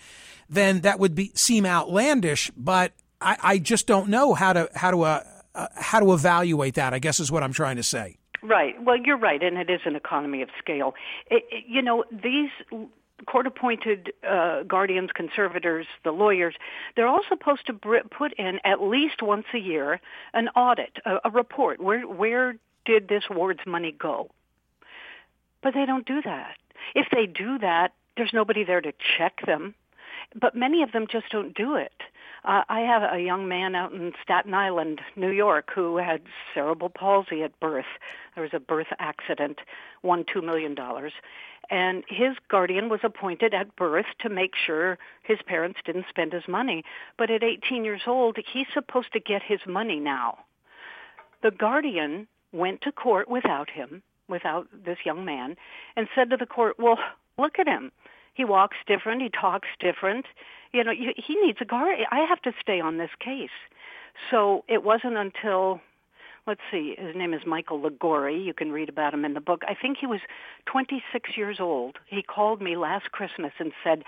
then 0.48 0.82
that 0.82 1.00
would 1.00 1.16
be 1.16 1.32
seem 1.34 1.66
outlandish. 1.66 2.52
But 2.56 2.92
I, 3.20 3.38
I 3.42 3.58
just 3.58 3.88
don't 3.88 4.10
know 4.10 4.36
how 4.36 4.54
to 4.54 4.70
how 4.76 4.92
to 4.92 5.02
uh, 5.02 5.24
uh, 5.56 5.68
how 5.76 6.00
to 6.00 6.14
evaluate 6.14 6.76
that. 6.76 6.94
I 6.94 7.00
guess 7.00 7.20
is 7.20 7.32
what 7.32 7.42
I'm 7.42 7.54
trying 7.54 7.78
to 7.78 7.84
say. 7.84 8.18
Right. 8.44 8.76
Well, 8.84 8.98
you're 8.98 9.18
right, 9.18 9.42
and 9.42 9.58
it 9.58 9.72
is 9.72 9.80
an 9.86 9.96
economy 9.96 10.44
of 10.44 10.50
scale. 10.60 10.94
It, 11.32 11.44
it, 11.50 11.64
you 11.68 11.82
know, 11.82 12.04
these 12.12 12.52
court 13.24 13.48
appointed 13.48 14.14
uh, 14.28 14.64
guardians, 14.64 15.10
conservators, 15.14 15.86
the 16.04 16.12
lawyers, 16.12 16.56
they're 16.96 17.08
all 17.08 17.24
supposed 17.28 17.66
to 17.68 17.74
put 17.74 18.34
in 18.34 18.60
at 18.64 18.82
least 18.82 19.22
once 19.22 19.46
a 19.54 19.58
year 19.58 20.00
an 20.34 20.50
audit, 20.50 20.98
a, 21.06 21.18
a 21.26 21.30
report. 21.30 21.82
Where 21.82 22.08
where 22.08 22.56
did 22.86 23.08
this 23.08 23.24
ward's 23.30 23.66
money 23.66 23.92
go? 23.92 24.30
But 25.62 25.74
they 25.74 25.86
don't 25.86 26.06
do 26.06 26.22
that. 26.24 26.56
If 26.96 27.08
they 27.12 27.26
do 27.26 27.58
that, 27.60 27.94
there's 28.18 28.34
nobody 28.34 28.64
there 28.64 28.82
to 28.82 28.94
check 29.18 29.46
them. 29.46 29.74
But 30.40 30.56
many 30.56 30.84
of 30.84 30.92
them 30.92 31.08
just 31.10 31.30
don't 31.32 31.56
do 31.56 31.76
it. 31.76 31.94
Uh, 32.46 32.64
I 32.68 32.82
have 32.82 33.04
a 33.04 33.22
young 33.22 33.48
man 33.48 33.74
out 33.74 33.94
in 33.94 34.12
Staten 34.22 34.54
Island, 34.54 35.00
New 35.16 35.32
York, 35.32 35.70
who 35.74 35.98
had 35.98 36.22
cerebral 36.54 36.90
palsy 36.90 37.42
at 37.42 37.58
birth. 37.60 37.86
There 38.36 38.44
was 38.44 38.54
a 38.54 38.60
birth 38.60 38.88
accident, 39.00 39.60
won 40.02 40.26
two 40.32 40.42
million 40.42 40.76
dollars, 40.76 41.14
and 41.70 42.04
his 42.10 42.36
guardian 42.50 42.90
was 42.90 43.00
appointed 43.04 43.54
at 43.54 43.76
birth 43.78 44.08
to 44.20 44.30
make 44.30 44.52
sure 44.56 44.98
his 45.24 45.40
parents 45.46 45.80
didn't 45.86 46.06
spend 46.10 46.34
his 46.34 46.48
money. 46.48 46.84
But 47.18 47.32
at 47.32 47.44
18 47.44 47.86
years 47.86 48.02
old, 48.06 48.38
he's 48.52 48.68
supposed 48.74 49.14
to 49.14 49.20
get 49.22 49.42
his 49.42 49.62
money 49.66 50.00
now. 50.00 50.40
The 51.42 51.52
guardian 51.52 52.28
went 52.52 52.82
to 52.82 52.92
court 52.92 53.30
without 53.30 53.70
him, 53.70 54.04
without 54.28 54.68
this 54.86 54.98
young 55.06 55.24
man, 55.24 55.56
and 55.96 56.10
said 56.14 56.30
to 56.32 56.38
the 56.38 56.46
court, 56.46 56.78
"Well, 56.78 57.00
look 57.38 57.58
at 57.58 57.68
him. 57.68 57.94
He 58.34 58.46
walks 58.46 58.78
different. 58.88 59.22
He 59.22 59.30
talks 59.30 59.68
different. 59.80 60.26
You 60.72 60.84
know, 60.84 60.92
he 60.92 61.36
needs 61.36 61.60
a 61.62 61.66
guard. 61.66 62.00
I 62.12 62.20
have 62.22 62.42
to 62.44 62.54
stay 62.62 62.80
on 62.80 62.98
this 62.98 63.12
case." 63.20 63.58
So 64.30 64.64
it 64.68 64.84
wasn't 64.84 65.18
until 65.18 65.82
let's 66.46 66.62
see, 66.72 66.96
his 66.98 67.16
name 67.16 67.34
is 67.34 67.42
Michael 67.46 67.82
Liguori. 67.82 68.40
You 68.40 68.54
can 68.54 68.72
read 68.72 68.90
about 68.90 69.14
him 69.14 69.26
in 69.26 69.34
the 69.34 69.42
book. 69.42 69.64
I 69.68 69.74
think 69.74 69.98
he 69.98 70.08
was 70.08 70.20
26 70.66 71.38
years 71.38 71.58
old. 71.60 71.98
He 72.08 72.22
called 72.22 72.62
me 72.62 72.76
last 72.76 73.12
Christmas 73.12 73.54
and 73.60 73.72
said, 73.84 74.04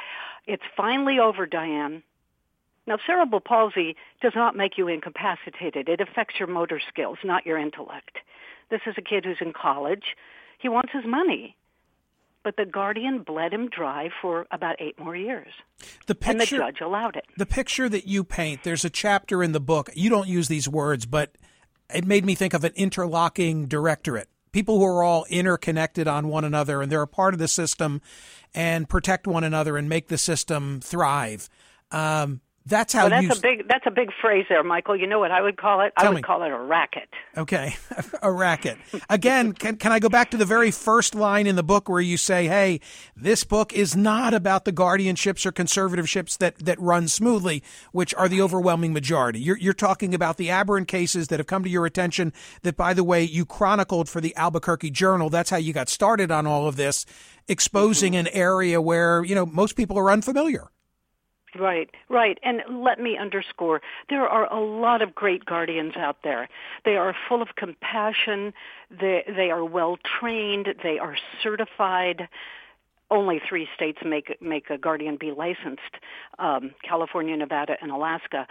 It's 0.45 0.63
finally 0.75 1.19
over, 1.19 1.45
Diane. 1.45 2.03
Now, 2.87 2.97
cerebral 3.05 3.41
palsy 3.41 3.95
does 4.21 4.33
not 4.35 4.55
make 4.55 4.77
you 4.77 4.87
incapacitated. 4.87 5.89
It 5.89 6.01
affects 6.01 6.35
your 6.37 6.47
motor 6.47 6.79
skills, 6.87 7.17
not 7.23 7.45
your 7.45 7.57
intellect. 7.57 8.17
This 8.69 8.81
is 8.85 8.95
a 8.97 9.01
kid 9.01 9.25
who's 9.25 9.37
in 9.41 9.53
college. 9.53 10.15
He 10.59 10.69
wants 10.69 10.91
his 10.93 11.05
money. 11.05 11.55
But 12.45 12.55
the 12.55 12.65
guardian 12.65 13.23
bled 13.23 13.51
him 13.51 13.67
dry 13.69 14.09
for 14.21 14.45
about 14.51 14.75
eight 14.79 14.97
more 14.97 15.15
years. 15.15 15.51
The 16.05 16.15
picture, 16.15 16.31
and 16.31 16.39
the 16.39 16.45
judge 16.45 16.79
allowed 16.79 17.17
it. 17.17 17.25
The 17.37 17.45
picture 17.45 17.89
that 17.89 18.07
you 18.07 18.23
paint, 18.23 18.63
there's 18.63 18.85
a 18.85 18.89
chapter 18.89 19.43
in 19.43 19.51
the 19.51 19.59
book. 19.59 19.89
You 19.95 20.09
don't 20.09 20.29
use 20.29 20.47
these 20.47 20.69
words, 20.69 21.05
but 21.05 21.35
it 21.93 22.05
made 22.05 22.23
me 22.23 22.35
think 22.35 22.53
of 22.53 22.63
an 22.63 22.71
interlocking 22.75 23.65
directorate 23.65 24.29
people 24.55 24.77
who 24.77 24.85
are 24.85 25.03
all 25.03 25.25
interconnected 25.29 26.07
on 26.07 26.29
one 26.29 26.45
another 26.45 26.81
and 26.81 26.89
they're 26.89 27.01
a 27.01 27.07
part 27.07 27.33
of 27.33 27.41
the 27.41 27.47
system 27.47 28.01
and 28.53 28.87
protect 28.87 29.27
one 29.27 29.43
another 29.43 29.75
and 29.75 29.89
make 29.89 30.07
the 30.07 30.17
system 30.17 30.79
thrive. 30.79 31.49
Um, 31.91 32.39
that's 32.67 32.93
how. 32.93 33.07
Well, 33.07 33.21
that's 33.21 33.37
a 33.37 33.41
big. 33.41 33.67
That's 33.67 33.85
a 33.85 33.91
big 33.91 34.09
phrase 34.19 34.45
there, 34.49 34.63
Michael. 34.63 34.95
You 34.95 35.05
know 35.05 35.19
what 35.19 35.29
I 35.29 35.39
would 35.39 35.55
call 35.55 35.81
it? 35.81 35.93
I 35.97 36.09
would 36.09 36.15
me. 36.15 36.21
call 36.23 36.41
it 36.41 36.49
a 36.49 36.57
racket. 36.57 37.07
Okay, 37.37 37.75
a 38.23 38.31
racket. 38.31 38.79
Again, 39.07 39.53
can 39.53 39.75
can 39.77 39.91
I 39.91 39.99
go 39.99 40.09
back 40.09 40.31
to 40.31 40.37
the 40.37 40.45
very 40.45 40.71
first 40.71 41.13
line 41.13 41.45
in 41.45 41.55
the 41.55 41.63
book 41.63 41.87
where 41.87 42.01
you 42.01 42.17
say, 42.17 42.47
"Hey, 42.47 42.79
this 43.15 43.43
book 43.43 43.71
is 43.71 43.95
not 43.95 44.33
about 44.33 44.65
the 44.65 44.73
guardianships 44.73 45.45
or 45.45 45.51
conservatorships 45.51 46.39
that 46.39 46.57
that 46.57 46.79
run 46.79 47.07
smoothly, 47.07 47.61
which 47.91 48.15
are 48.15 48.27
the 48.27 48.41
overwhelming 48.41 48.93
majority." 48.93 49.39
You're 49.39 49.57
you're 49.57 49.73
talking 49.73 50.15
about 50.15 50.37
the 50.37 50.49
aberrant 50.49 50.87
cases 50.87 51.27
that 51.27 51.39
have 51.39 51.47
come 51.47 51.63
to 51.63 51.69
your 51.69 51.85
attention. 51.85 52.33
That, 52.63 52.75
by 52.75 52.95
the 52.95 53.03
way, 53.03 53.23
you 53.23 53.45
chronicled 53.45 54.09
for 54.09 54.21
the 54.21 54.35
Albuquerque 54.35 54.89
Journal. 54.89 55.29
That's 55.29 55.51
how 55.51 55.57
you 55.57 55.71
got 55.71 55.87
started 55.87 56.31
on 56.31 56.47
all 56.47 56.67
of 56.67 56.77
this, 56.77 57.05
exposing 57.47 58.13
mm-hmm. 58.13 58.25
an 58.25 58.33
area 58.33 58.81
where 58.81 59.23
you 59.23 59.35
know 59.35 59.45
most 59.45 59.75
people 59.75 59.99
are 59.99 60.09
unfamiliar. 60.09 60.71
Right, 61.57 61.89
right. 62.09 62.37
And 62.43 62.61
let 62.69 62.99
me 62.99 63.17
underscore, 63.17 63.81
there 64.09 64.27
are 64.27 64.51
a 64.51 64.59
lot 64.59 65.01
of 65.01 65.15
great 65.15 65.45
guardians 65.45 65.93
out 65.95 66.17
there. 66.23 66.49
They 66.83 66.97
are 66.97 67.15
full 67.29 67.41
of 67.41 67.49
compassion. 67.55 68.53
They, 68.89 69.23
they 69.27 69.51
are 69.51 69.63
well 69.63 69.97
trained. 70.19 70.67
They 70.83 70.99
are 70.99 71.15
certified. 71.41 72.27
Only 73.09 73.39
three 73.47 73.67
states 73.75 73.99
make, 74.03 74.41
make 74.41 74.69
a 74.69 74.77
guardian 74.77 75.17
be 75.17 75.31
licensed, 75.31 75.81
um, 76.39 76.71
California, 76.83 77.37
Nevada, 77.37 77.77
and 77.81 77.91
Alaska. 77.91 78.47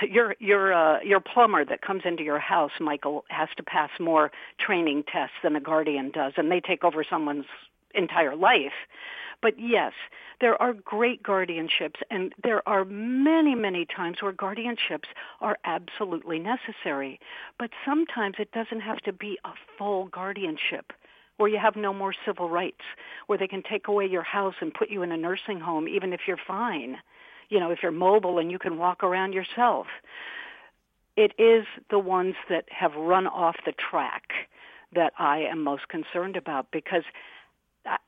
Your 0.08 0.34
your 0.38 0.72
uh, 0.72 1.02
your 1.02 1.20
plumber 1.20 1.62
that 1.62 1.82
comes 1.82 2.04
into 2.06 2.22
your 2.22 2.38
house, 2.38 2.70
Michael, 2.80 3.26
has 3.28 3.50
to 3.58 3.62
pass 3.62 3.90
more 4.00 4.32
training 4.58 5.04
tests 5.12 5.34
than 5.42 5.56
a 5.56 5.60
guardian 5.60 6.10
does, 6.10 6.32
and 6.38 6.50
they 6.50 6.60
take 6.60 6.84
over 6.84 7.04
someone's 7.04 7.44
entire 7.94 8.36
life. 8.36 8.72
But 9.42 9.58
yes, 9.58 9.92
there 10.40 10.60
are 10.60 10.72
great 10.72 11.22
guardianships, 11.22 11.96
and 12.10 12.32
there 12.42 12.66
are 12.68 12.84
many, 12.86 13.54
many 13.54 13.84
times 13.84 14.22
where 14.22 14.32
guardianships 14.32 15.08
are 15.40 15.58
absolutely 15.64 16.38
necessary. 16.38 17.20
But 17.58 17.70
sometimes 17.84 18.36
it 18.38 18.52
doesn't 18.52 18.80
have 18.80 18.98
to 19.02 19.12
be 19.12 19.38
a 19.44 19.50
full 19.76 20.06
guardianship 20.06 20.92
where 21.36 21.48
you 21.48 21.58
have 21.58 21.76
no 21.76 21.92
more 21.92 22.14
civil 22.24 22.48
rights, 22.48 22.84
where 23.26 23.38
they 23.38 23.48
can 23.48 23.62
take 23.62 23.88
away 23.88 24.06
your 24.06 24.22
house 24.22 24.54
and 24.60 24.72
put 24.72 24.88
you 24.88 25.02
in 25.02 25.12
a 25.12 25.16
nursing 25.16 25.60
home 25.60 25.88
even 25.88 26.12
if 26.12 26.20
you're 26.26 26.38
fine, 26.46 26.96
you 27.48 27.58
know, 27.58 27.70
if 27.70 27.80
you're 27.82 27.92
mobile 27.92 28.38
and 28.38 28.50
you 28.50 28.58
can 28.58 28.78
walk 28.78 29.02
around 29.02 29.32
yourself. 29.32 29.86
It 31.16 31.32
is 31.38 31.66
the 31.90 31.98
ones 31.98 32.34
that 32.48 32.64
have 32.70 32.94
run 32.94 33.26
off 33.26 33.56
the 33.66 33.72
track 33.72 34.32
that 34.94 35.12
I 35.18 35.40
am 35.40 35.62
most 35.62 35.88
concerned 35.88 36.36
about 36.36 36.68
because 36.72 37.04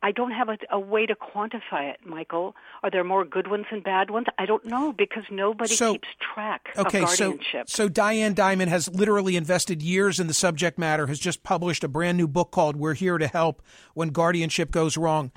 I 0.03 0.13
don't 0.13 0.31
have 0.31 0.49
a, 0.49 0.57
a, 0.71 0.79
way 0.81 1.05
to 1.05 1.15
quantify 1.15 1.91
it, 1.91 1.99
Michael. 2.05 2.57
Are 2.83 2.91
there 2.91 3.05
more 3.05 3.25
good 3.25 3.49
ones 3.49 3.67
and 3.71 3.83
bad 3.83 4.11
ones? 4.11 4.27
I 4.39 4.47
don't 4.47 4.65
know 4.65 4.93
because 4.93 5.25
nobody 5.31 5.75
so, 5.75 5.93
keeps 5.93 6.09
track 6.35 6.69
okay, 6.77 7.03
of 7.03 7.09
guardianship. 7.09 7.69
So, 7.69 7.85
so 7.85 7.89
Diane 7.89 8.35
Dimond 8.35 8.69
has 8.69 8.89
literally 8.89 9.37
invested 9.37 9.83
years 9.83 10.19
in 10.19 10.29
the 10.29 10.35
subject 10.35 10.79
matter, 10.79 11.07
has 11.09 11.19
just 11.19 11.43
published 11.43 11.85
a 11.85 11.89
brand 11.89 12.17
new 12.17 12.29
book 12.29 12.51
called 12.53 12.77
We're 12.77 12.95
Here 12.95 13.19
to 13.19 13.27
Help 13.27 13.63
When 13.95 14.11
Guardianship 14.11 14.71
Goes 14.71 14.97
Wrong. 14.97 15.31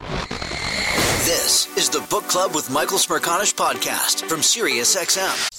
This 1.25 1.67
is 1.77 1.89
the 1.89 2.05
Book 2.10 2.24
Club 2.24 2.55
with 2.55 2.69
Michael 2.69 2.98
Smerconish 2.98 3.53
podcast 3.53 4.27
from 4.29 4.39
SiriusXM. 4.39 5.58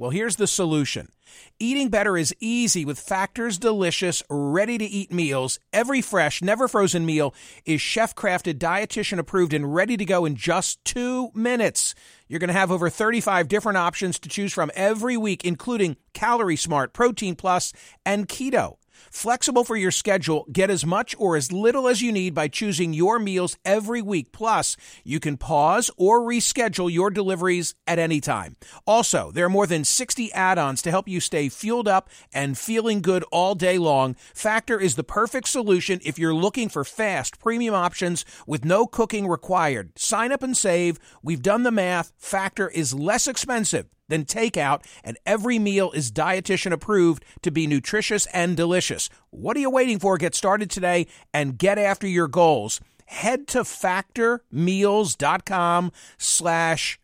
Well, 0.00 0.08
here's 0.08 0.36
the 0.36 0.46
solution. 0.46 1.12
Eating 1.58 1.90
better 1.90 2.16
is 2.16 2.34
easy 2.40 2.86
with 2.86 2.98
Factor's 2.98 3.58
delicious, 3.58 4.22
ready 4.30 4.78
to 4.78 4.84
eat 4.86 5.12
meals. 5.12 5.58
Every 5.74 6.00
fresh, 6.00 6.40
never 6.40 6.68
frozen 6.68 7.04
meal 7.04 7.34
is 7.66 7.82
chef 7.82 8.14
crafted, 8.14 8.54
dietitian 8.54 9.18
approved, 9.18 9.52
and 9.52 9.74
ready 9.74 9.98
to 9.98 10.06
go 10.06 10.24
in 10.24 10.36
just 10.36 10.82
two 10.86 11.28
minutes. 11.34 11.94
You're 12.28 12.40
going 12.40 12.48
to 12.48 12.54
have 12.54 12.72
over 12.72 12.88
35 12.88 13.46
different 13.46 13.76
options 13.76 14.18
to 14.20 14.30
choose 14.30 14.54
from 14.54 14.70
every 14.74 15.18
week, 15.18 15.44
including 15.44 15.98
Calorie 16.14 16.56
Smart, 16.56 16.94
Protein 16.94 17.36
Plus, 17.36 17.74
and 18.06 18.26
Keto. 18.26 18.76
Flexible 19.10 19.64
for 19.64 19.76
your 19.76 19.90
schedule, 19.90 20.46
get 20.52 20.70
as 20.70 20.84
much 20.84 21.14
or 21.18 21.36
as 21.36 21.52
little 21.52 21.88
as 21.88 22.02
you 22.02 22.12
need 22.12 22.34
by 22.34 22.48
choosing 22.48 22.92
your 22.92 23.18
meals 23.18 23.56
every 23.64 24.02
week. 24.02 24.32
Plus, 24.32 24.76
you 25.04 25.20
can 25.20 25.36
pause 25.36 25.90
or 25.96 26.20
reschedule 26.20 26.92
your 26.92 27.10
deliveries 27.10 27.74
at 27.86 27.98
any 27.98 28.20
time. 28.20 28.56
Also, 28.86 29.30
there 29.32 29.46
are 29.46 29.50
more 29.50 29.66
than 29.66 29.84
60 29.90 30.32
add 30.32 30.58
ons 30.58 30.82
to 30.82 30.90
help 30.90 31.08
you 31.08 31.20
stay 31.20 31.48
fueled 31.48 31.88
up 31.88 32.08
and 32.32 32.56
feeling 32.56 33.02
good 33.02 33.24
all 33.30 33.54
day 33.54 33.78
long. 33.78 34.14
Factor 34.34 34.80
is 34.80 34.96
the 34.96 35.04
perfect 35.04 35.48
solution 35.48 36.00
if 36.04 36.18
you're 36.18 36.34
looking 36.34 36.68
for 36.68 36.84
fast, 36.84 37.38
premium 37.38 37.74
options 37.74 38.24
with 38.46 38.64
no 38.64 38.86
cooking 38.86 39.26
required. 39.26 39.98
Sign 39.98 40.32
up 40.32 40.42
and 40.42 40.56
save. 40.56 40.98
We've 41.22 41.42
done 41.42 41.62
the 41.62 41.70
math. 41.70 42.12
Factor 42.18 42.68
is 42.68 42.94
less 42.94 43.26
expensive 43.26 43.86
than 44.10 44.26
takeout, 44.26 44.84
and 45.02 45.16
every 45.24 45.58
meal 45.58 45.90
is 45.92 46.12
dietitian 46.12 46.72
approved 46.72 47.24
to 47.42 47.50
be 47.50 47.66
nutritious 47.66 48.26
and 48.26 48.54
delicious. 48.56 49.08
What 49.30 49.56
are 49.56 49.60
you 49.60 49.70
waiting 49.70 49.98
for? 49.98 50.18
Get 50.18 50.34
started 50.34 50.70
today 50.70 51.06
and 51.32 51.56
get 51.56 51.78
after 51.78 52.06
your 52.06 52.28
goals. 52.28 52.82
Head 53.06 53.48
to 53.48 53.60
factormeals.com 53.60 55.92
slash 56.18 57.00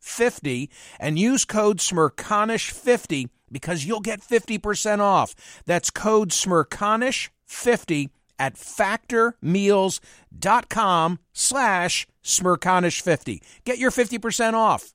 smerconish50 0.00 0.68
and 0.98 1.18
use 1.18 1.44
code 1.44 1.76
smerconish50 1.78 3.28
because 3.50 3.84
you'll 3.84 4.00
get 4.00 4.20
50% 4.20 5.00
off. 5.00 5.34
That's 5.66 5.90
code 5.90 6.30
smerconish50 6.30 8.08
at 8.38 8.54
factormeals.com 8.54 11.18
slash 11.32 12.06
smerconish50. 12.22 13.42
Get 13.64 13.78
your 13.78 13.90
50% 13.90 14.54
off. 14.54 14.94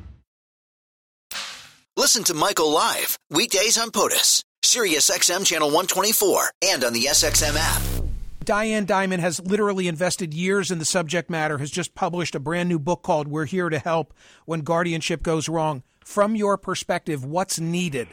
Listen 2.01 2.23
to 2.23 2.33
Michael 2.33 2.71
live 2.71 3.15
weekdays 3.29 3.77
on 3.77 3.91
POTUS, 3.91 4.41
Sirius 4.63 5.11
XM 5.11 5.45
channel 5.45 5.67
124, 5.67 6.51
and 6.63 6.83
on 6.83 6.93
the 6.93 7.01
SXM 7.01 7.55
app. 7.55 8.05
Diane 8.43 8.87
Dimond 8.87 9.19
has 9.19 9.39
literally 9.39 9.87
invested 9.87 10.33
years 10.33 10.71
in 10.71 10.79
the 10.79 10.83
subject 10.83 11.29
matter, 11.29 11.59
has 11.59 11.69
just 11.69 11.93
published 11.93 12.33
a 12.33 12.39
brand 12.39 12.69
new 12.69 12.79
book 12.79 13.03
called 13.03 13.27
We're 13.27 13.45
Here 13.45 13.69
to 13.69 13.77
Help 13.77 14.15
When 14.45 14.61
Guardianship 14.61 15.21
Goes 15.21 15.47
Wrong. 15.47 15.83
From 16.03 16.35
your 16.35 16.57
perspective, 16.57 17.23
what's 17.23 17.59
needed? 17.59 18.07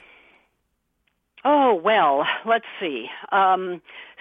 Oh, 1.42 1.74
well, 1.74 2.26
let's 2.44 2.66
see. 2.78 3.06
Um, 3.32 3.80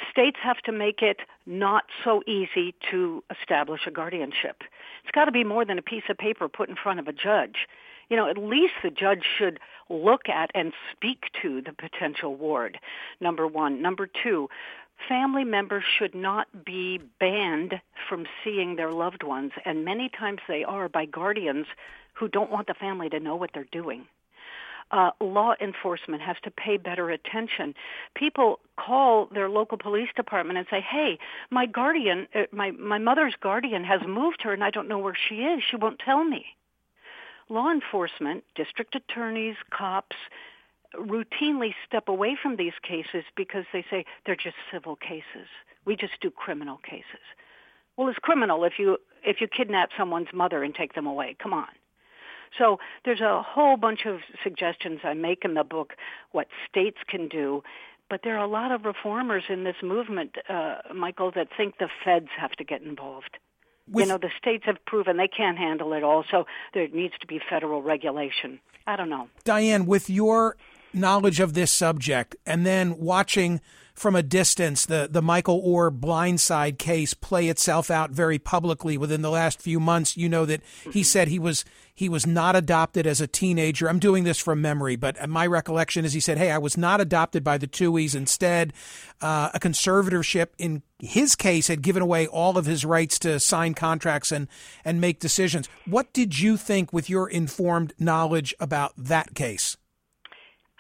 states 0.10 0.38
have 0.42 0.60
to 0.60 0.72
make 0.72 1.02
it 1.02 1.18
not 1.46 1.84
so 2.06 2.24
easy 2.26 2.74
to 2.90 3.22
establish 3.38 3.82
a 3.86 3.92
guardianship. 3.92 4.62
It's 5.04 5.12
got 5.12 5.26
to 5.26 5.34
be 5.34 5.44
more 5.44 5.66
than 5.66 5.78
a 5.78 5.82
piece 5.82 6.04
of 6.08 6.18
paper 6.18 6.48
put 6.48 6.70
in 6.70 6.78
front 6.78 7.02
of 7.02 7.10
a 7.10 7.14
judge 7.14 7.68
you 8.10 8.18
know, 8.18 8.30
at 8.30 8.38
least 8.38 8.74
the 8.84 8.90
judge 8.90 9.24
should 9.38 9.60
look 9.90 10.30
at 10.30 10.52
and 10.54 10.74
speak 10.92 11.26
to 11.42 11.62
the 11.62 11.74
potential 11.74 12.36
ward, 12.36 12.80
number 13.20 13.48
one. 13.48 13.82
Number 13.82 14.08
two, 14.24 14.50
family 15.08 15.44
members 15.44 15.84
should 15.98 16.16
not 16.16 16.66
be 16.66 17.00
banned 17.20 17.76
from 18.10 18.26
seeing 18.44 18.76
their 18.76 18.92
loved 18.92 19.24
ones, 19.24 19.52
and 19.66 19.86
many 19.86 20.10
times 20.10 20.40
they 20.48 20.64
are 20.64 20.90
by 20.90 21.06
guardians 21.06 21.68
who 22.14 22.28
don't 22.28 22.52
want 22.52 22.68
the 22.68 22.74
family 22.74 23.10
to 23.10 23.20
know 23.20 23.36
what 23.36 23.52
they're 23.54 23.68
doing. 23.72 24.06
Uh, 24.90 25.12
law 25.20 25.54
enforcement 25.60 26.22
has 26.22 26.38
to 26.44 26.50
pay 26.50 26.78
better 26.78 27.10
attention. 27.10 27.76
People 28.16 28.60
call 28.80 29.26
their 29.34 29.50
local 29.50 29.78
police 29.78 30.08
department 30.16 30.58
and 30.58 30.66
say, 30.70 30.80
"Hey, 30.80 31.20
my 31.50 31.66
guardian, 31.66 32.26
uh, 32.34 32.44
my 32.54 32.72
my 32.72 32.98
mother's 32.98 33.36
guardian 33.42 33.84
has 33.84 34.02
moved 34.08 34.42
her, 34.44 34.54
and 34.54 34.64
I 34.64 34.70
don't 34.70 34.88
know 34.88 35.00
where 35.00 35.14
she 35.28 35.44
is. 35.44 35.62
She 35.62 35.76
won't 35.76 36.00
tell 36.00 36.24
me." 36.24 36.56
Law 37.50 37.72
enforcement, 37.72 38.44
district 38.56 38.96
attorneys, 38.96 39.56
cops, 39.72 40.16
routinely 40.96 41.74
step 41.86 42.08
away 42.08 42.38
from 42.42 42.56
these 42.56 42.74
cases 42.82 43.24
because 43.36 43.66
they 43.74 43.86
say 43.90 44.06
they're 44.26 44.36
just 44.36 44.56
civil 44.72 44.96
cases. 44.96 45.48
We 45.86 45.96
just 45.96 46.20
do 46.22 46.32
criminal 46.32 46.78
cases. 46.78 47.24
Well, 47.96 48.10
it's 48.10 48.20
criminal 48.20 48.64
if 48.64 48.74
you 48.78 48.98
if 49.24 49.42
you 49.42 49.48
kidnap 49.48 49.90
someone's 49.98 50.28
mother 50.34 50.64
and 50.64 50.74
take 50.74 50.94
them 50.94 51.08
away. 51.08 51.36
Come 51.42 51.54
on. 51.54 51.68
So 52.58 52.80
there's 53.04 53.22
a 53.22 53.42
whole 53.42 53.78
bunch 53.78 54.06
of 54.06 54.20
suggestions 54.44 55.00
I 55.04 55.14
make 55.14 55.44
in 55.44 55.54
the 55.54 55.64
book 55.64 55.94
what 56.32 56.48
states 56.70 56.98
can 57.08 57.28
do, 57.28 57.64
but 58.10 58.22
there 58.24 58.38
are 58.38 58.44
a 58.44 58.48
lot 58.50 58.72
of 58.72 58.86
reformers 58.86 59.44
in 59.50 59.64
this 59.64 59.76
movement, 59.84 60.38
uh, 60.48 60.78
Michael, 60.96 61.32
that 61.32 61.50
think 61.58 61.78
the 61.78 61.90
feds 62.06 62.30
have 62.38 62.52
to 62.52 62.64
get 62.64 62.82
involved. 62.82 63.38
With, 63.90 64.06
you 64.06 64.12
know, 64.12 64.18
the 64.18 64.32
states 64.38 64.66
have 64.66 64.84
proven 64.86 65.18
they 65.18 65.30
can't 65.30 65.58
handle 65.58 65.94
it 65.94 66.04
all, 66.04 66.26
so 66.30 66.46
there 66.74 66.88
needs 66.90 67.14
to 67.22 67.28
be 67.28 67.40
federal 67.50 67.82
regulation. 67.82 68.60
I 68.86 68.96
don't 68.96 69.10
know. 69.10 69.30
Diane, 69.44 69.86
with 69.86 70.10
your 70.10 70.58
knowledge 70.94 71.40
of 71.40 71.54
this 71.54 71.72
subject 71.72 72.36
and 72.46 72.66
then 72.66 72.98
watching 72.98 73.62
from 73.98 74.16
a 74.16 74.22
distance 74.22 74.86
the, 74.86 75.10
the 75.12 75.24
Michael 75.24 75.62
Oher 75.64 75.90
blindside 75.90 76.78
case 76.78 77.16
play 77.16 77.50
itself 77.50 77.90
out 77.90 78.12
very 78.12 78.38
publicly 78.38 78.96
within 78.96 79.24
the 79.24 79.32
last 79.32 79.60
few 79.60 79.80
months, 79.80 80.16
you 80.16 80.30
know 80.30 80.46
that 80.46 80.62
he 80.84 80.90
mm-hmm. 80.90 81.02
said 81.02 81.28
he 81.28 81.40
was 81.40 81.66
he 81.96 82.08
was 82.08 82.28
not 82.28 82.56
adopted 82.56 83.08
as 83.08 83.22
a 83.22 83.26
teenager. 83.26 83.90
I'm 83.90 83.98
doing 83.98 84.24
this 84.24 84.38
from 84.38 84.62
memory, 84.62 84.98
but 84.98 85.28
my 85.28 85.48
recollection 85.48 86.06
is 86.06 86.14
he 86.14 86.20
said, 86.20 86.38
Hey, 86.38 86.52
I 86.52 86.60
was 86.60 86.78
not 86.78 87.02
adopted 87.02 87.44
by 87.44 87.58
the 87.58 87.66
Tuohys. 87.66 88.16
Instead, 88.16 88.72
uh, 89.20 89.50
a 89.56 89.60
conservatorship 89.60 90.50
in 90.60 90.84
his 91.00 91.36
case 91.36 91.68
had 91.68 91.82
given 91.82 92.04
away 92.04 92.28
all 92.28 92.56
of 92.56 92.68
his 92.68 92.86
rights 92.86 93.18
to 93.20 93.40
sign 93.40 93.74
contracts 93.74 94.32
and, 94.32 94.48
and 94.86 95.02
make 95.02 95.20
decisions. 95.20 95.68
What 95.86 96.14
did 96.14 96.40
you 96.40 96.56
think 96.56 96.94
with 96.94 97.10
your 97.10 97.28
informed 97.28 97.94
knowledge 97.98 98.54
about 98.60 98.94
that 98.96 99.34
case? 99.34 99.76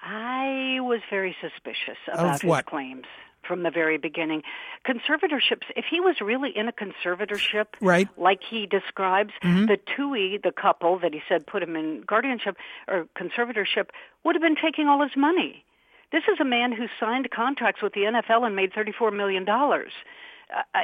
I 0.09 0.79
was 0.79 1.01
very 1.09 1.35
suspicious 1.41 1.97
about 2.07 2.41
his 2.41 2.63
claims 2.65 3.05
from 3.45 3.63
the 3.63 3.71
very 3.71 3.97
beginning. 3.97 4.43
Conservatorships, 4.85 5.63
if 5.75 5.85
he 5.89 5.99
was 5.99 6.15
really 6.21 6.51
in 6.55 6.67
a 6.67 6.71
conservatorship, 6.71 7.65
right. 7.81 8.07
like 8.17 8.39
he 8.49 8.65
describes, 8.65 9.31
mm-hmm. 9.43 9.65
the 9.65 9.77
Tuohy, 9.77 10.41
the 10.41 10.51
couple 10.51 10.99
that 10.99 11.13
he 11.13 11.21
said 11.27 11.45
put 11.45 11.61
him 11.61 11.75
in 11.75 12.03
guardianship 12.07 12.55
or 12.87 13.07
conservatorship, 13.17 13.89
would 14.23 14.35
have 14.35 14.41
been 14.41 14.55
taking 14.55 14.87
all 14.87 15.01
his 15.01 15.15
money. 15.17 15.63
This 16.11 16.23
is 16.31 16.39
a 16.39 16.45
man 16.45 16.71
who 16.71 16.85
signed 16.99 17.29
contracts 17.31 17.81
with 17.81 17.93
the 17.93 18.01
NFL 18.01 18.45
and 18.45 18.55
made 18.55 18.71
$34 18.71 19.15
million. 19.15 19.45
Uh, 19.49 20.81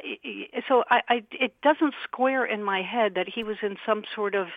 so 0.68 0.84
I, 0.90 1.02
I, 1.08 1.24
it 1.32 1.54
doesn't 1.62 1.94
square 2.04 2.44
in 2.44 2.62
my 2.62 2.82
head 2.82 3.14
that 3.16 3.30
he 3.34 3.44
was 3.44 3.58
in 3.62 3.78
some 3.86 4.04
sort 4.14 4.36
of 4.36 4.48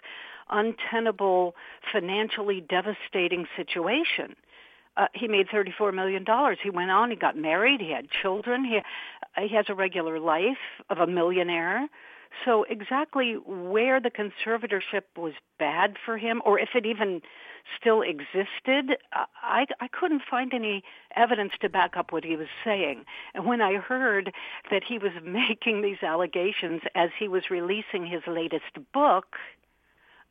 untenable, 0.51 1.55
financially 1.93 2.61
devastating 2.61 3.47
situation. 3.57 4.35
Uh, 4.97 5.07
he 5.15 5.29
made 5.29 5.49
$34 5.49 5.95
million. 5.95 6.25
He 6.63 6.71
went 6.71 6.91
on, 6.91 7.11
he 7.11 7.17
got 7.17 7.37
married, 7.37 7.81
he 7.81 7.91
had 7.91 8.09
children, 8.11 8.65
he, 8.65 8.81
he 9.41 9.55
has 9.55 9.67
a 9.69 9.75
regular 9.75 10.19
life 10.19 10.57
of 10.89 10.99
a 10.99 11.07
millionaire. 11.07 11.89
So 12.45 12.65
exactly 12.69 13.35
where 13.47 14.01
the 14.01 14.11
conservatorship 14.11 15.03
was 15.17 15.35
bad 15.59 15.97
for 16.05 16.19
him, 16.19 16.43
or 16.45 16.59
if 16.59 16.71
it 16.75 16.85
even 16.87 17.23
still 17.81 18.03
existed, 18.03 18.97
I, 19.43 19.67
I 19.81 19.89
couldn't 19.89 20.23
find 20.29 20.53
any 20.55 20.83
evidence 21.15 21.53
to 21.61 21.69
back 21.69 21.97
up 21.97 22.13
what 22.13 22.25
he 22.25 22.37
was 22.37 22.49
saying. 22.65 23.05
And 23.35 23.47
when 23.47 23.61
I 23.61 23.75
heard 23.75 24.33
that 24.71 24.83
he 24.85 24.99
was 24.99 25.13
making 25.25 25.83
these 25.83 26.03
allegations 26.03 26.83
as 26.95 27.11
he 27.19 27.29
was 27.29 27.51
releasing 27.51 28.07
his 28.07 28.23
latest 28.27 28.79
book, 28.93 29.37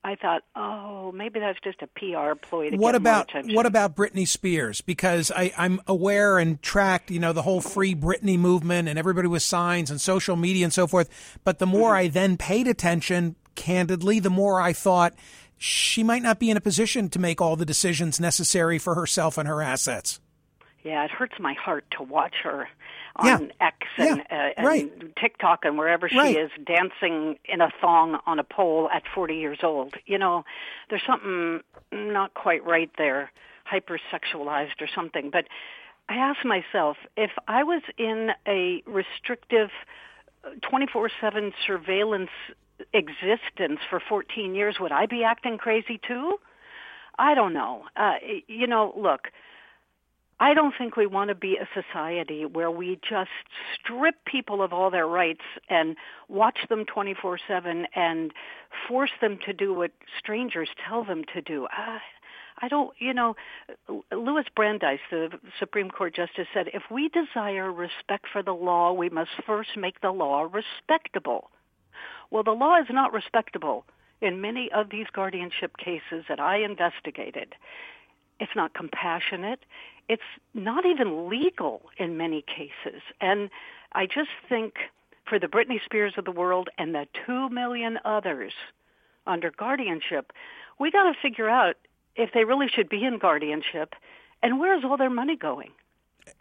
I 0.07 0.13
thought, 0.15 0.43
oh, 0.55 1.11
maybe 1.13 1.39
that's 1.39 1.57
just 1.63 1.81
a 1.81 1.87
PR 1.87 2.35
ploy 2.35 2.69
to 2.69 2.77
what 2.77 2.91
get 2.91 2.95
about 3.01 3.15
more 3.15 3.21
attention. 3.39 3.55
what 3.55 3.65
about 3.65 3.95
Britney 3.95 4.27
Spears? 4.27 4.81
Because 4.81 5.31
I, 5.31 5.51
I'm 5.57 5.81
aware 5.87 6.37
and 6.37 6.61
tracked, 6.61 7.09
you 7.09 7.19
know, 7.19 7.33
the 7.33 7.41
whole 7.41 7.59
free 7.59 7.95
Britney 7.95 8.37
movement 8.37 8.87
and 8.87 8.99
everybody 8.99 9.27
with 9.27 9.41
signs 9.41 9.89
and 9.89 9.99
social 9.99 10.35
media 10.35 10.63
and 10.63 10.71
so 10.73 10.85
forth. 10.85 11.09
But 11.43 11.57
the 11.59 11.65
more 11.65 11.89
Mm-hmm. 11.93 12.05
I 12.05 12.07
then 12.09 12.37
paid 12.37 12.67
attention, 12.67 13.35
candidly, 13.55 14.19
the 14.19 14.29
more 14.29 14.61
I 14.61 14.73
thought 14.73 15.15
she 15.57 16.03
might 16.03 16.21
not 16.21 16.37
be 16.39 16.51
in 16.51 16.57
a 16.57 16.61
position 16.61 17.09
to 17.09 17.17
make 17.19 17.41
all 17.41 17.55
the 17.55 17.65
decisions 17.65 18.19
necessary 18.19 18.77
for 18.77 18.93
herself 18.93 19.37
and 19.39 19.47
her 19.47 19.61
assets. 19.61 20.19
Yeah, 20.83 21.03
it 21.03 21.09
hurts 21.09 21.33
my 21.39 21.53
heart 21.53 21.85
to 21.97 22.03
watch 22.03 22.35
her 22.43 22.67
Yeah. 23.23 23.35
on 23.37 23.51
X 23.59 23.77
and, 23.97 24.17
Yeah, 24.17 24.23
uh, 24.29 24.53
and 24.57 24.67
right. 24.67 25.04
TikTok 25.25 25.65
and 25.65 25.75
wherever 25.75 26.07
she 26.07 26.17
Right. 26.17 26.37
is 26.37 26.51
dancing 26.63 27.39
in 27.45 27.59
a 27.59 27.71
thong 27.81 28.19
on 28.27 28.37
a 28.37 28.43
pole 28.43 28.89
at 28.93 29.07
40 29.07 29.35
years 29.35 29.59
old. 29.63 29.95
You 30.05 30.19
know, 30.19 30.45
there's 30.89 31.01
something 31.03 31.61
not 31.91 32.35
quite 32.35 32.63
right 32.63 32.91
there, 32.99 33.31
hypersexualized 33.71 34.81
or 34.81 34.87
something. 34.93 35.31
But 35.31 35.45
I 36.09 36.15
ask 36.17 36.45
myself, 36.45 36.97
if 37.17 37.31
I 37.47 37.63
was 37.63 37.81
in 37.97 38.33
a 38.47 38.83
restrictive 38.85 39.71
24/7 40.61 41.53
surveillance 41.65 42.29
existence 42.93 43.79
for 43.89 43.99
14 43.99 44.53
years, 44.53 44.79
would 44.79 44.91
I 44.91 45.07
be 45.07 45.23
acting 45.23 45.57
crazy 45.57 45.97
too? 45.97 46.39
I 47.17 47.33
don't 47.33 47.53
know. 47.53 47.85
Uh, 47.95 48.17
you 48.47 48.67
know, 48.67 48.93
look, 48.95 49.31
I 50.39 50.53
don't 50.53 50.73
think 50.77 50.97
we 50.97 51.07
want 51.07 51.29
to 51.29 51.35
be 51.35 51.57
a 51.57 51.67
society 51.73 52.45
where 52.45 52.69
we 52.69 52.99
just 53.07 53.29
strip 53.73 54.15
people 54.25 54.61
of 54.61 54.73
all 54.73 54.91
their 54.91 55.07
rights 55.07 55.45
and 55.69 55.95
watch 56.27 56.59
them 56.67 56.85
24/7 56.85 57.85
and 57.95 58.33
force 58.87 59.13
them 59.21 59.37
to 59.45 59.53
do 59.53 59.73
what 59.73 59.91
strangers 60.19 60.69
tell 60.87 61.05
them 61.05 61.23
to 61.33 61.41
do. 61.41 61.67
I, 61.71 62.01
I 62.61 62.67
don't, 62.67 62.93
you 62.99 63.13
know, 63.13 63.35
Louis 64.11 64.45
Brandeis, 64.55 64.99
the 65.09 65.39
Supreme 65.57 65.89
Court 65.89 66.13
justice 66.15 66.47
said, 66.53 66.69
if 66.73 66.83
we 66.91 67.09
desire 67.09 67.71
respect 67.71 68.27
for 68.31 68.43
the 68.43 68.53
law, 68.53 68.91
we 68.91 69.09
must 69.09 69.31
first 69.45 69.77
make 69.77 70.01
the 70.01 70.11
law 70.11 70.49
respectable. 70.51 71.49
Well, 72.29 72.43
the 72.43 72.51
law 72.51 72.77
is 72.79 72.87
not 72.89 73.13
respectable 73.13 73.85
in 74.21 74.41
many 74.41 74.71
of 74.71 74.89
these 74.89 75.07
guardianship 75.13 75.77
cases 75.77 76.25
that 76.27 76.39
I 76.39 76.57
investigated. 76.57 77.55
It's 78.39 78.55
not 78.55 78.73
compassionate. 78.73 79.59
It's 80.07 80.21
not 80.53 80.85
even 80.85 81.29
legal 81.29 81.81
in 81.97 82.17
many 82.17 82.43
cases. 82.43 83.01
And 83.21 83.49
I 83.93 84.05
just 84.05 84.29
think 84.47 84.75
for 85.27 85.39
the 85.39 85.47
Britney 85.47 85.83
Spears 85.83 86.13
of 86.17 86.25
the 86.25 86.31
world 86.31 86.69
and 86.77 86.93
the 86.93 87.07
two 87.25 87.49
million 87.49 87.99
others 88.05 88.53
under 89.25 89.51
guardianship, 89.51 90.31
we 90.79 90.91
got 90.91 91.03
to 91.03 91.13
figure 91.19 91.49
out 91.49 91.75
if 92.15 92.31
they 92.33 92.43
really 92.43 92.67
should 92.67 92.89
be 92.89 93.03
in 93.03 93.17
guardianship 93.17 93.95
and 94.43 94.59
where 94.59 94.77
is 94.77 94.83
all 94.83 94.97
their 94.97 95.09
money 95.09 95.35
going? 95.35 95.71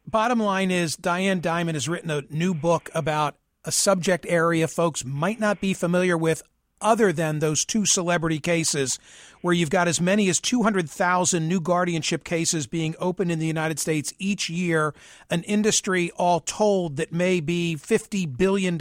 Bottom 0.07 0.41
line 0.41 0.71
is 0.71 0.97
Diane 0.97 1.41
Dimond 1.41 1.75
has 1.75 1.89
written 1.89 2.11
a 2.11 2.23
new 2.31 2.55
book 2.55 2.91
about 2.95 3.37
a 3.65 3.73
subject 3.73 4.27
area 4.29 4.69
folks 4.69 5.05
might 5.05 5.41
not 5.41 5.61
be 5.61 5.73
familiar 5.73 6.17
with 6.17 6.43
other 6.85 7.13
than 7.13 7.41
those 7.41 7.65
two 7.65 7.87
celebrity 7.87 8.39
cases 8.39 8.99
where 9.41 9.55
you've 9.55 9.71
got 9.71 9.89
as 9.89 10.01
many 10.01 10.29
as 10.29 10.39
200,000 10.41 11.49
new 11.49 11.61
guardianship 11.61 12.23
cases 12.23 12.67
being 12.67 12.95
opened 13.01 13.33
in 13.33 13.41
the 13.41 13.47
United 13.47 13.81
States 13.81 14.13
each 14.19 14.49
year, 14.49 14.95
an 15.31 15.43
industry 15.43 16.13
all 16.17 16.39
told 16.39 16.97
that 16.97 17.13
may 17.13 17.41
be 17.41 17.77
$50 17.77 18.37
billion 18.37 18.79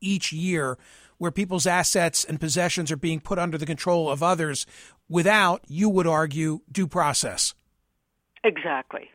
each 0.00 0.32
year 0.32 0.76
where 1.18 1.30
people's 1.30 1.66
assets 1.66 2.24
and 2.24 2.40
possessions 2.40 2.90
are 2.90 2.96
being 2.96 3.20
put 3.20 3.38
under 3.38 3.56
the 3.56 3.66
control 3.66 4.10
of 4.10 4.22
others 4.22 4.66
without, 5.08 5.62
you 5.68 5.88
would 5.88 6.06
argue, 6.06 6.60
due 6.70 6.86
process. 6.86 7.54
Exactly. 8.44 9.10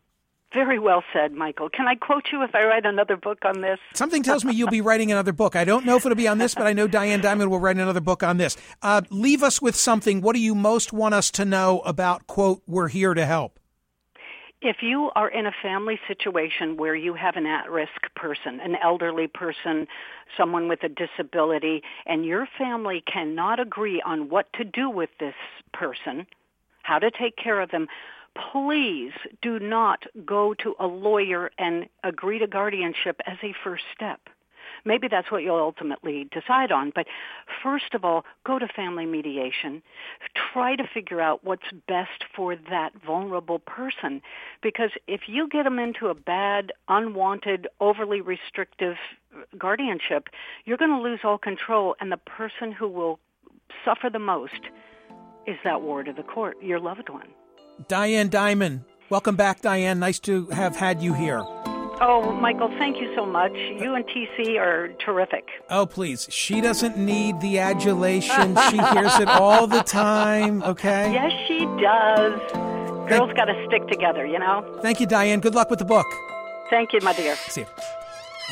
Very 0.53 0.79
well 0.79 1.01
said, 1.13 1.31
Michael. 1.31 1.69
Can 1.69 1.87
I 1.87 1.95
quote 1.95 2.25
you 2.31 2.43
if 2.43 2.53
I 2.53 2.65
write 2.65 2.85
another 2.85 3.15
book 3.15 3.39
on 3.45 3.61
this? 3.61 3.79
Something 3.93 4.21
tells 4.21 4.43
me 4.43 4.53
you'll 4.53 4.69
be 4.69 4.81
writing 4.81 5.09
another 5.09 5.31
book. 5.31 5.55
I 5.55 5.63
don't 5.63 5.85
know 5.85 5.95
if 5.95 6.05
it'll 6.05 6.15
be 6.15 6.27
on 6.27 6.39
this, 6.39 6.53
but 6.53 6.67
I 6.67 6.73
know 6.73 6.87
Diane 6.87 7.21
Dimond 7.21 7.49
will 7.49 7.59
write 7.59 7.77
another 7.77 8.01
book 8.01 8.21
on 8.21 8.35
this. 8.35 8.57
Uh, 8.81 9.01
leave 9.09 9.43
us 9.43 9.61
with 9.61 9.77
something. 9.77 10.19
What 10.19 10.35
do 10.35 10.41
you 10.41 10.53
most 10.53 10.91
want 10.91 11.13
us 11.13 11.31
to 11.31 11.45
know 11.45 11.79
about, 11.85 12.27
quote, 12.27 12.61
we're 12.67 12.89
here 12.89 13.13
to 13.13 13.25
help? 13.25 13.59
If 14.61 14.77
you 14.83 15.09
are 15.15 15.29
in 15.29 15.47
a 15.47 15.51
family 15.63 15.99
situation 16.07 16.77
where 16.77 16.95
you 16.95 17.13
have 17.13 17.35
an 17.35 17.45
at-risk 17.47 18.13
person, 18.15 18.59
an 18.59 18.75
elderly 18.83 19.27
person, 19.27 19.87
someone 20.37 20.67
with 20.67 20.83
a 20.83 20.89
disability, 20.89 21.81
and 22.05 22.25
your 22.25 22.47
family 22.57 23.03
cannot 23.11 23.59
agree 23.59 24.03
on 24.05 24.29
what 24.29 24.51
to 24.53 24.65
do 24.65 24.89
with 24.89 25.09
this 25.19 25.33
person, 25.73 26.27
how 26.83 26.99
to 26.99 27.09
take 27.09 27.37
care 27.37 27.59
of 27.61 27.71
them, 27.71 27.87
please 28.35 29.11
do 29.41 29.59
not 29.59 30.03
go 30.25 30.53
to 30.55 30.75
a 30.79 30.87
lawyer 30.87 31.51
and 31.57 31.87
agree 32.03 32.39
to 32.39 32.47
guardianship 32.47 33.19
as 33.25 33.37
a 33.43 33.53
first 33.63 33.83
step. 33.93 34.19
Maybe 34.83 35.07
that's 35.07 35.31
what 35.31 35.43
you'll 35.43 35.57
ultimately 35.57 36.27
decide 36.31 36.71
on. 36.71 36.91
But 36.93 37.05
first 37.61 37.93
of 37.93 38.03
all, 38.03 38.25
go 38.45 38.57
to 38.57 38.67
family 38.67 39.05
mediation. 39.05 39.83
Try 40.53 40.75
to 40.75 40.83
figure 40.91 41.21
out 41.21 41.43
what's 41.43 41.69
best 41.87 42.23
for 42.35 42.55
that 42.55 42.91
vulnerable 43.05 43.59
person. 43.59 44.21
Because 44.61 44.91
if 45.07 45.21
you 45.27 45.47
get 45.47 45.63
them 45.63 45.79
into 45.79 46.07
a 46.07 46.15
bad, 46.15 46.71
unwanted, 46.87 47.67
overly 47.79 48.21
restrictive 48.21 48.95
guardianship, 49.57 50.29
you're 50.65 50.77
going 50.77 50.91
to 50.91 51.01
lose 51.01 51.19
all 51.23 51.37
control. 51.37 51.95
And 51.99 52.11
the 52.11 52.17
person 52.17 52.71
who 52.71 52.87
will 52.87 53.19
suffer 53.85 54.09
the 54.09 54.19
most 54.19 54.61
is 55.45 55.57
that 55.63 55.81
ward 55.81 56.07
of 56.07 56.15
the 56.15 56.23
court, 56.23 56.57
your 56.61 56.79
loved 56.79 57.09
one. 57.09 57.27
Diane 57.87 58.29
Dimond. 58.29 58.81
Welcome 59.09 59.35
back, 59.35 59.61
Diane. 59.61 59.99
Nice 59.99 60.19
to 60.19 60.45
have 60.47 60.75
had 60.75 61.01
you 61.01 61.13
here. 61.13 61.43
Oh, 62.03 62.31
Michael, 62.41 62.69
thank 62.79 62.99
you 62.99 63.13
so 63.15 63.25
much. 63.25 63.53
You 63.53 63.93
and 63.93 64.03
TC 64.05 64.57
are 64.59 64.87
terrific. 65.05 65.47
Oh, 65.69 65.85
please. 65.85 66.27
She 66.31 66.59
doesn't 66.59 66.97
need 66.97 67.39
the 67.41 67.59
adulation. 67.59 68.57
she 68.69 68.77
hears 68.77 69.19
it 69.19 69.27
all 69.27 69.67
the 69.67 69.83
time, 69.83 70.63
okay? 70.63 71.13
Yes, 71.13 71.31
she 71.47 71.59
does. 71.81 72.41
Girls 73.07 73.31
got 73.33 73.45
to 73.45 73.65
stick 73.67 73.87
together, 73.87 74.25
you 74.25 74.39
know? 74.39 74.79
Thank 74.81 74.99
you, 74.99 75.05
Diane. 75.05 75.41
Good 75.41 75.53
luck 75.53 75.69
with 75.69 75.79
the 75.79 75.85
book. 75.85 76.07
Thank 76.71 76.93
you, 76.93 77.01
my 77.01 77.13
dear. 77.13 77.35
See 77.35 77.61
you. 77.61 77.67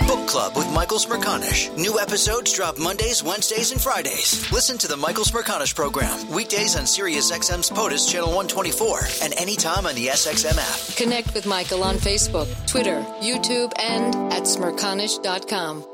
Book 0.07 0.27
Club 0.27 0.55
with 0.55 0.71
Michael 0.73 0.97
Smerconish. 0.97 1.75
New 1.77 1.99
episodes 1.99 2.53
drop 2.53 2.77
Mondays, 2.79 3.23
Wednesdays, 3.23 3.71
and 3.71 3.81
Fridays. 3.81 4.51
Listen 4.51 4.77
to 4.77 4.87
the 4.87 4.97
Michael 4.97 5.23
Smerconish 5.23 5.75
program 5.75 6.29
weekdays 6.31 6.75
on 6.75 6.83
SiriusXM's 6.83 7.69
POTUS 7.69 8.11
Channel 8.11 8.29
124 8.29 8.99
and 9.23 9.33
anytime 9.37 9.85
on 9.85 9.95
the 9.95 10.07
SXM 10.07 10.57
app. 10.57 10.97
Connect 10.97 11.33
with 11.33 11.45
Michael 11.45 11.83
on 11.83 11.95
Facebook, 11.95 12.47
Twitter, 12.67 13.01
YouTube, 13.21 13.71
and 13.79 14.15
at 14.33 14.43
smerconish.com. 14.43 15.85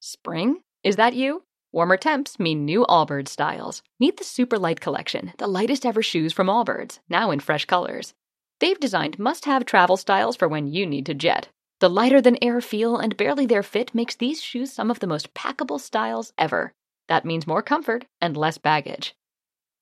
Spring? 0.00 0.60
Is 0.84 0.96
that 0.96 1.14
you? 1.14 1.42
Warmer 1.72 1.96
temps 1.98 2.38
mean 2.38 2.64
new 2.64 2.86
Allbirds 2.88 3.28
styles. 3.28 3.82
Meet 4.00 4.16
the 4.16 4.24
Super 4.24 4.58
Light 4.58 4.80
Collection, 4.80 5.32
the 5.38 5.46
lightest 5.46 5.84
ever 5.84 6.02
shoes 6.02 6.32
from 6.32 6.46
Allbirds, 6.46 6.98
now 7.10 7.30
in 7.30 7.40
fresh 7.40 7.66
colors. 7.66 8.14
They've 8.60 8.80
designed 8.80 9.18
must 9.18 9.44
have 9.44 9.64
travel 9.66 9.96
styles 9.96 10.34
for 10.36 10.48
when 10.48 10.66
you 10.66 10.86
need 10.86 11.06
to 11.06 11.14
jet. 11.14 11.48
The 11.80 11.88
lighter 11.88 12.20
than 12.20 12.42
air 12.42 12.60
feel 12.60 12.96
and 12.96 13.16
barely 13.16 13.46
there 13.46 13.62
fit 13.62 13.94
makes 13.94 14.16
these 14.16 14.42
shoes 14.42 14.72
some 14.72 14.90
of 14.90 14.98
the 14.98 15.06
most 15.06 15.32
packable 15.32 15.78
styles 15.78 16.32
ever. 16.36 16.72
That 17.06 17.24
means 17.24 17.46
more 17.46 17.62
comfort 17.62 18.04
and 18.20 18.36
less 18.36 18.58
baggage. 18.58 19.14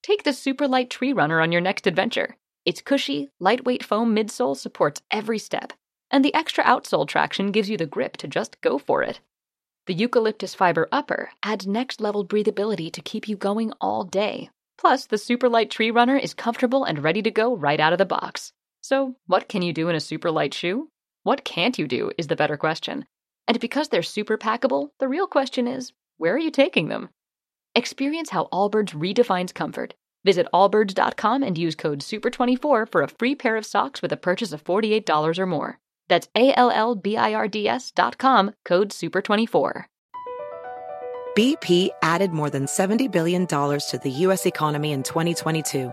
Take 0.02 0.22
the 0.22 0.34
Super 0.34 0.68
Light 0.68 0.90
Tree 0.90 1.14
Runner 1.14 1.40
on 1.40 1.52
your 1.52 1.62
next 1.62 1.86
adventure. 1.86 2.36
Its 2.66 2.82
cushy, 2.82 3.30
lightweight 3.40 3.82
foam 3.82 4.14
midsole 4.14 4.56
supports 4.56 5.00
every 5.10 5.38
step, 5.38 5.72
and 6.10 6.22
the 6.22 6.34
extra 6.34 6.62
outsole 6.64 7.08
traction 7.08 7.50
gives 7.50 7.70
you 7.70 7.78
the 7.78 7.86
grip 7.86 8.18
to 8.18 8.28
just 8.28 8.60
go 8.60 8.76
for 8.76 9.02
it. 9.02 9.20
The 9.86 9.94
eucalyptus 9.94 10.54
fiber 10.54 10.88
upper 10.92 11.30
adds 11.42 11.66
next 11.66 12.00
level 12.00 12.26
breathability 12.26 12.92
to 12.92 13.00
keep 13.00 13.26
you 13.26 13.36
going 13.36 13.72
all 13.80 14.04
day. 14.04 14.50
Plus, 14.76 15.06
the 15.06 15.16
super 15.16 15.48
light 15.48 15.70
tree 15.70 15.90
runner 15.90 16.16
is 16.16 16.34
comfortable 16.34 16.84
and 16.84 17.02
ready 17.02 17.22
to 17.22 17.30
go 17.30 17.56
right 17.56 17.80
out 17.80 17.92
of 17.92 17.98
the 17.98 18.04
box. 18.04 18.52
So, 18.82 19.16
what 19.26 19.48
can 19.48 19.62
you 19.62 19.72
do 19.72 19.88
in 19.88 19.96
a 19.96 20.00
super 20.00 20.30
light 20.30 20.52
shoe? 20.52 20.90
What 21.26 21.42
can't 21.42 21.76
you 21.76 21.88
do 21.88 22.12
is 22.16 22.28
the 22.28 22.36
better 22.36 22.56
question. 22.56 23.04
And 23.48 23.58
because 23.58 23.88
they're 23.88 24.04
super 24.04 24.38
packable, 24.38 24.90
the 25.00 25.08
real 25.08 25.26
question 25.26 25.66
is 25.66 25.92
where 26.18 26.32
are 26.32 26.38
you 26.38 26.52
taking 26.52 26.86
them? 26.86 27.08
Experience 27.74 28.30
how 28.30 28.48
Allbirds 28.52 28.90
redefines 28.90 29.52
comfort. 29.52 29.94
Visit 30.24 30.46
allbirds.com 30.54 31.42
and 31.42 31.58
use 31.58 31.74
code 31.74 31.98
SUPER24 31.98 32.88
for 32.92 33.02
a 33.02 33.08
free 33.08 33.34
pair 33.34 33.56
of 33.56 33.66
socks 33.66 34.02
with 34.02 34.12
a 34.12 34.16
purchase 34.16 34.52
of 34.52 34.62
$48 34.62 35.40
or 35.40 35.46
more. 35.46 35.80
That's 36.06 36.28
A 36.36 36.54
L 36.54 36.70
L 36.70 36.94
B 36.94 37.16
I 37.16 37.34
R 37.34 37.48
D 37.48 37.68
S 37.68 37.90
dot 37.90 38.18
com, 38.18 38.54
code 38.64 38.90
SUPER24. 38.90 39.86
BP 41.36 41.88
added 42.04 42.30
more 42.30 42.50
than 42.50 42.66
$70 42.66 43.10
billion 43.10 43.48
to 43.48 44.00
the 44.00 44.10
U.S. 44.10 44.46
economy 44.46 44.92
in 44.92 45.02
2022. 45.02 45.92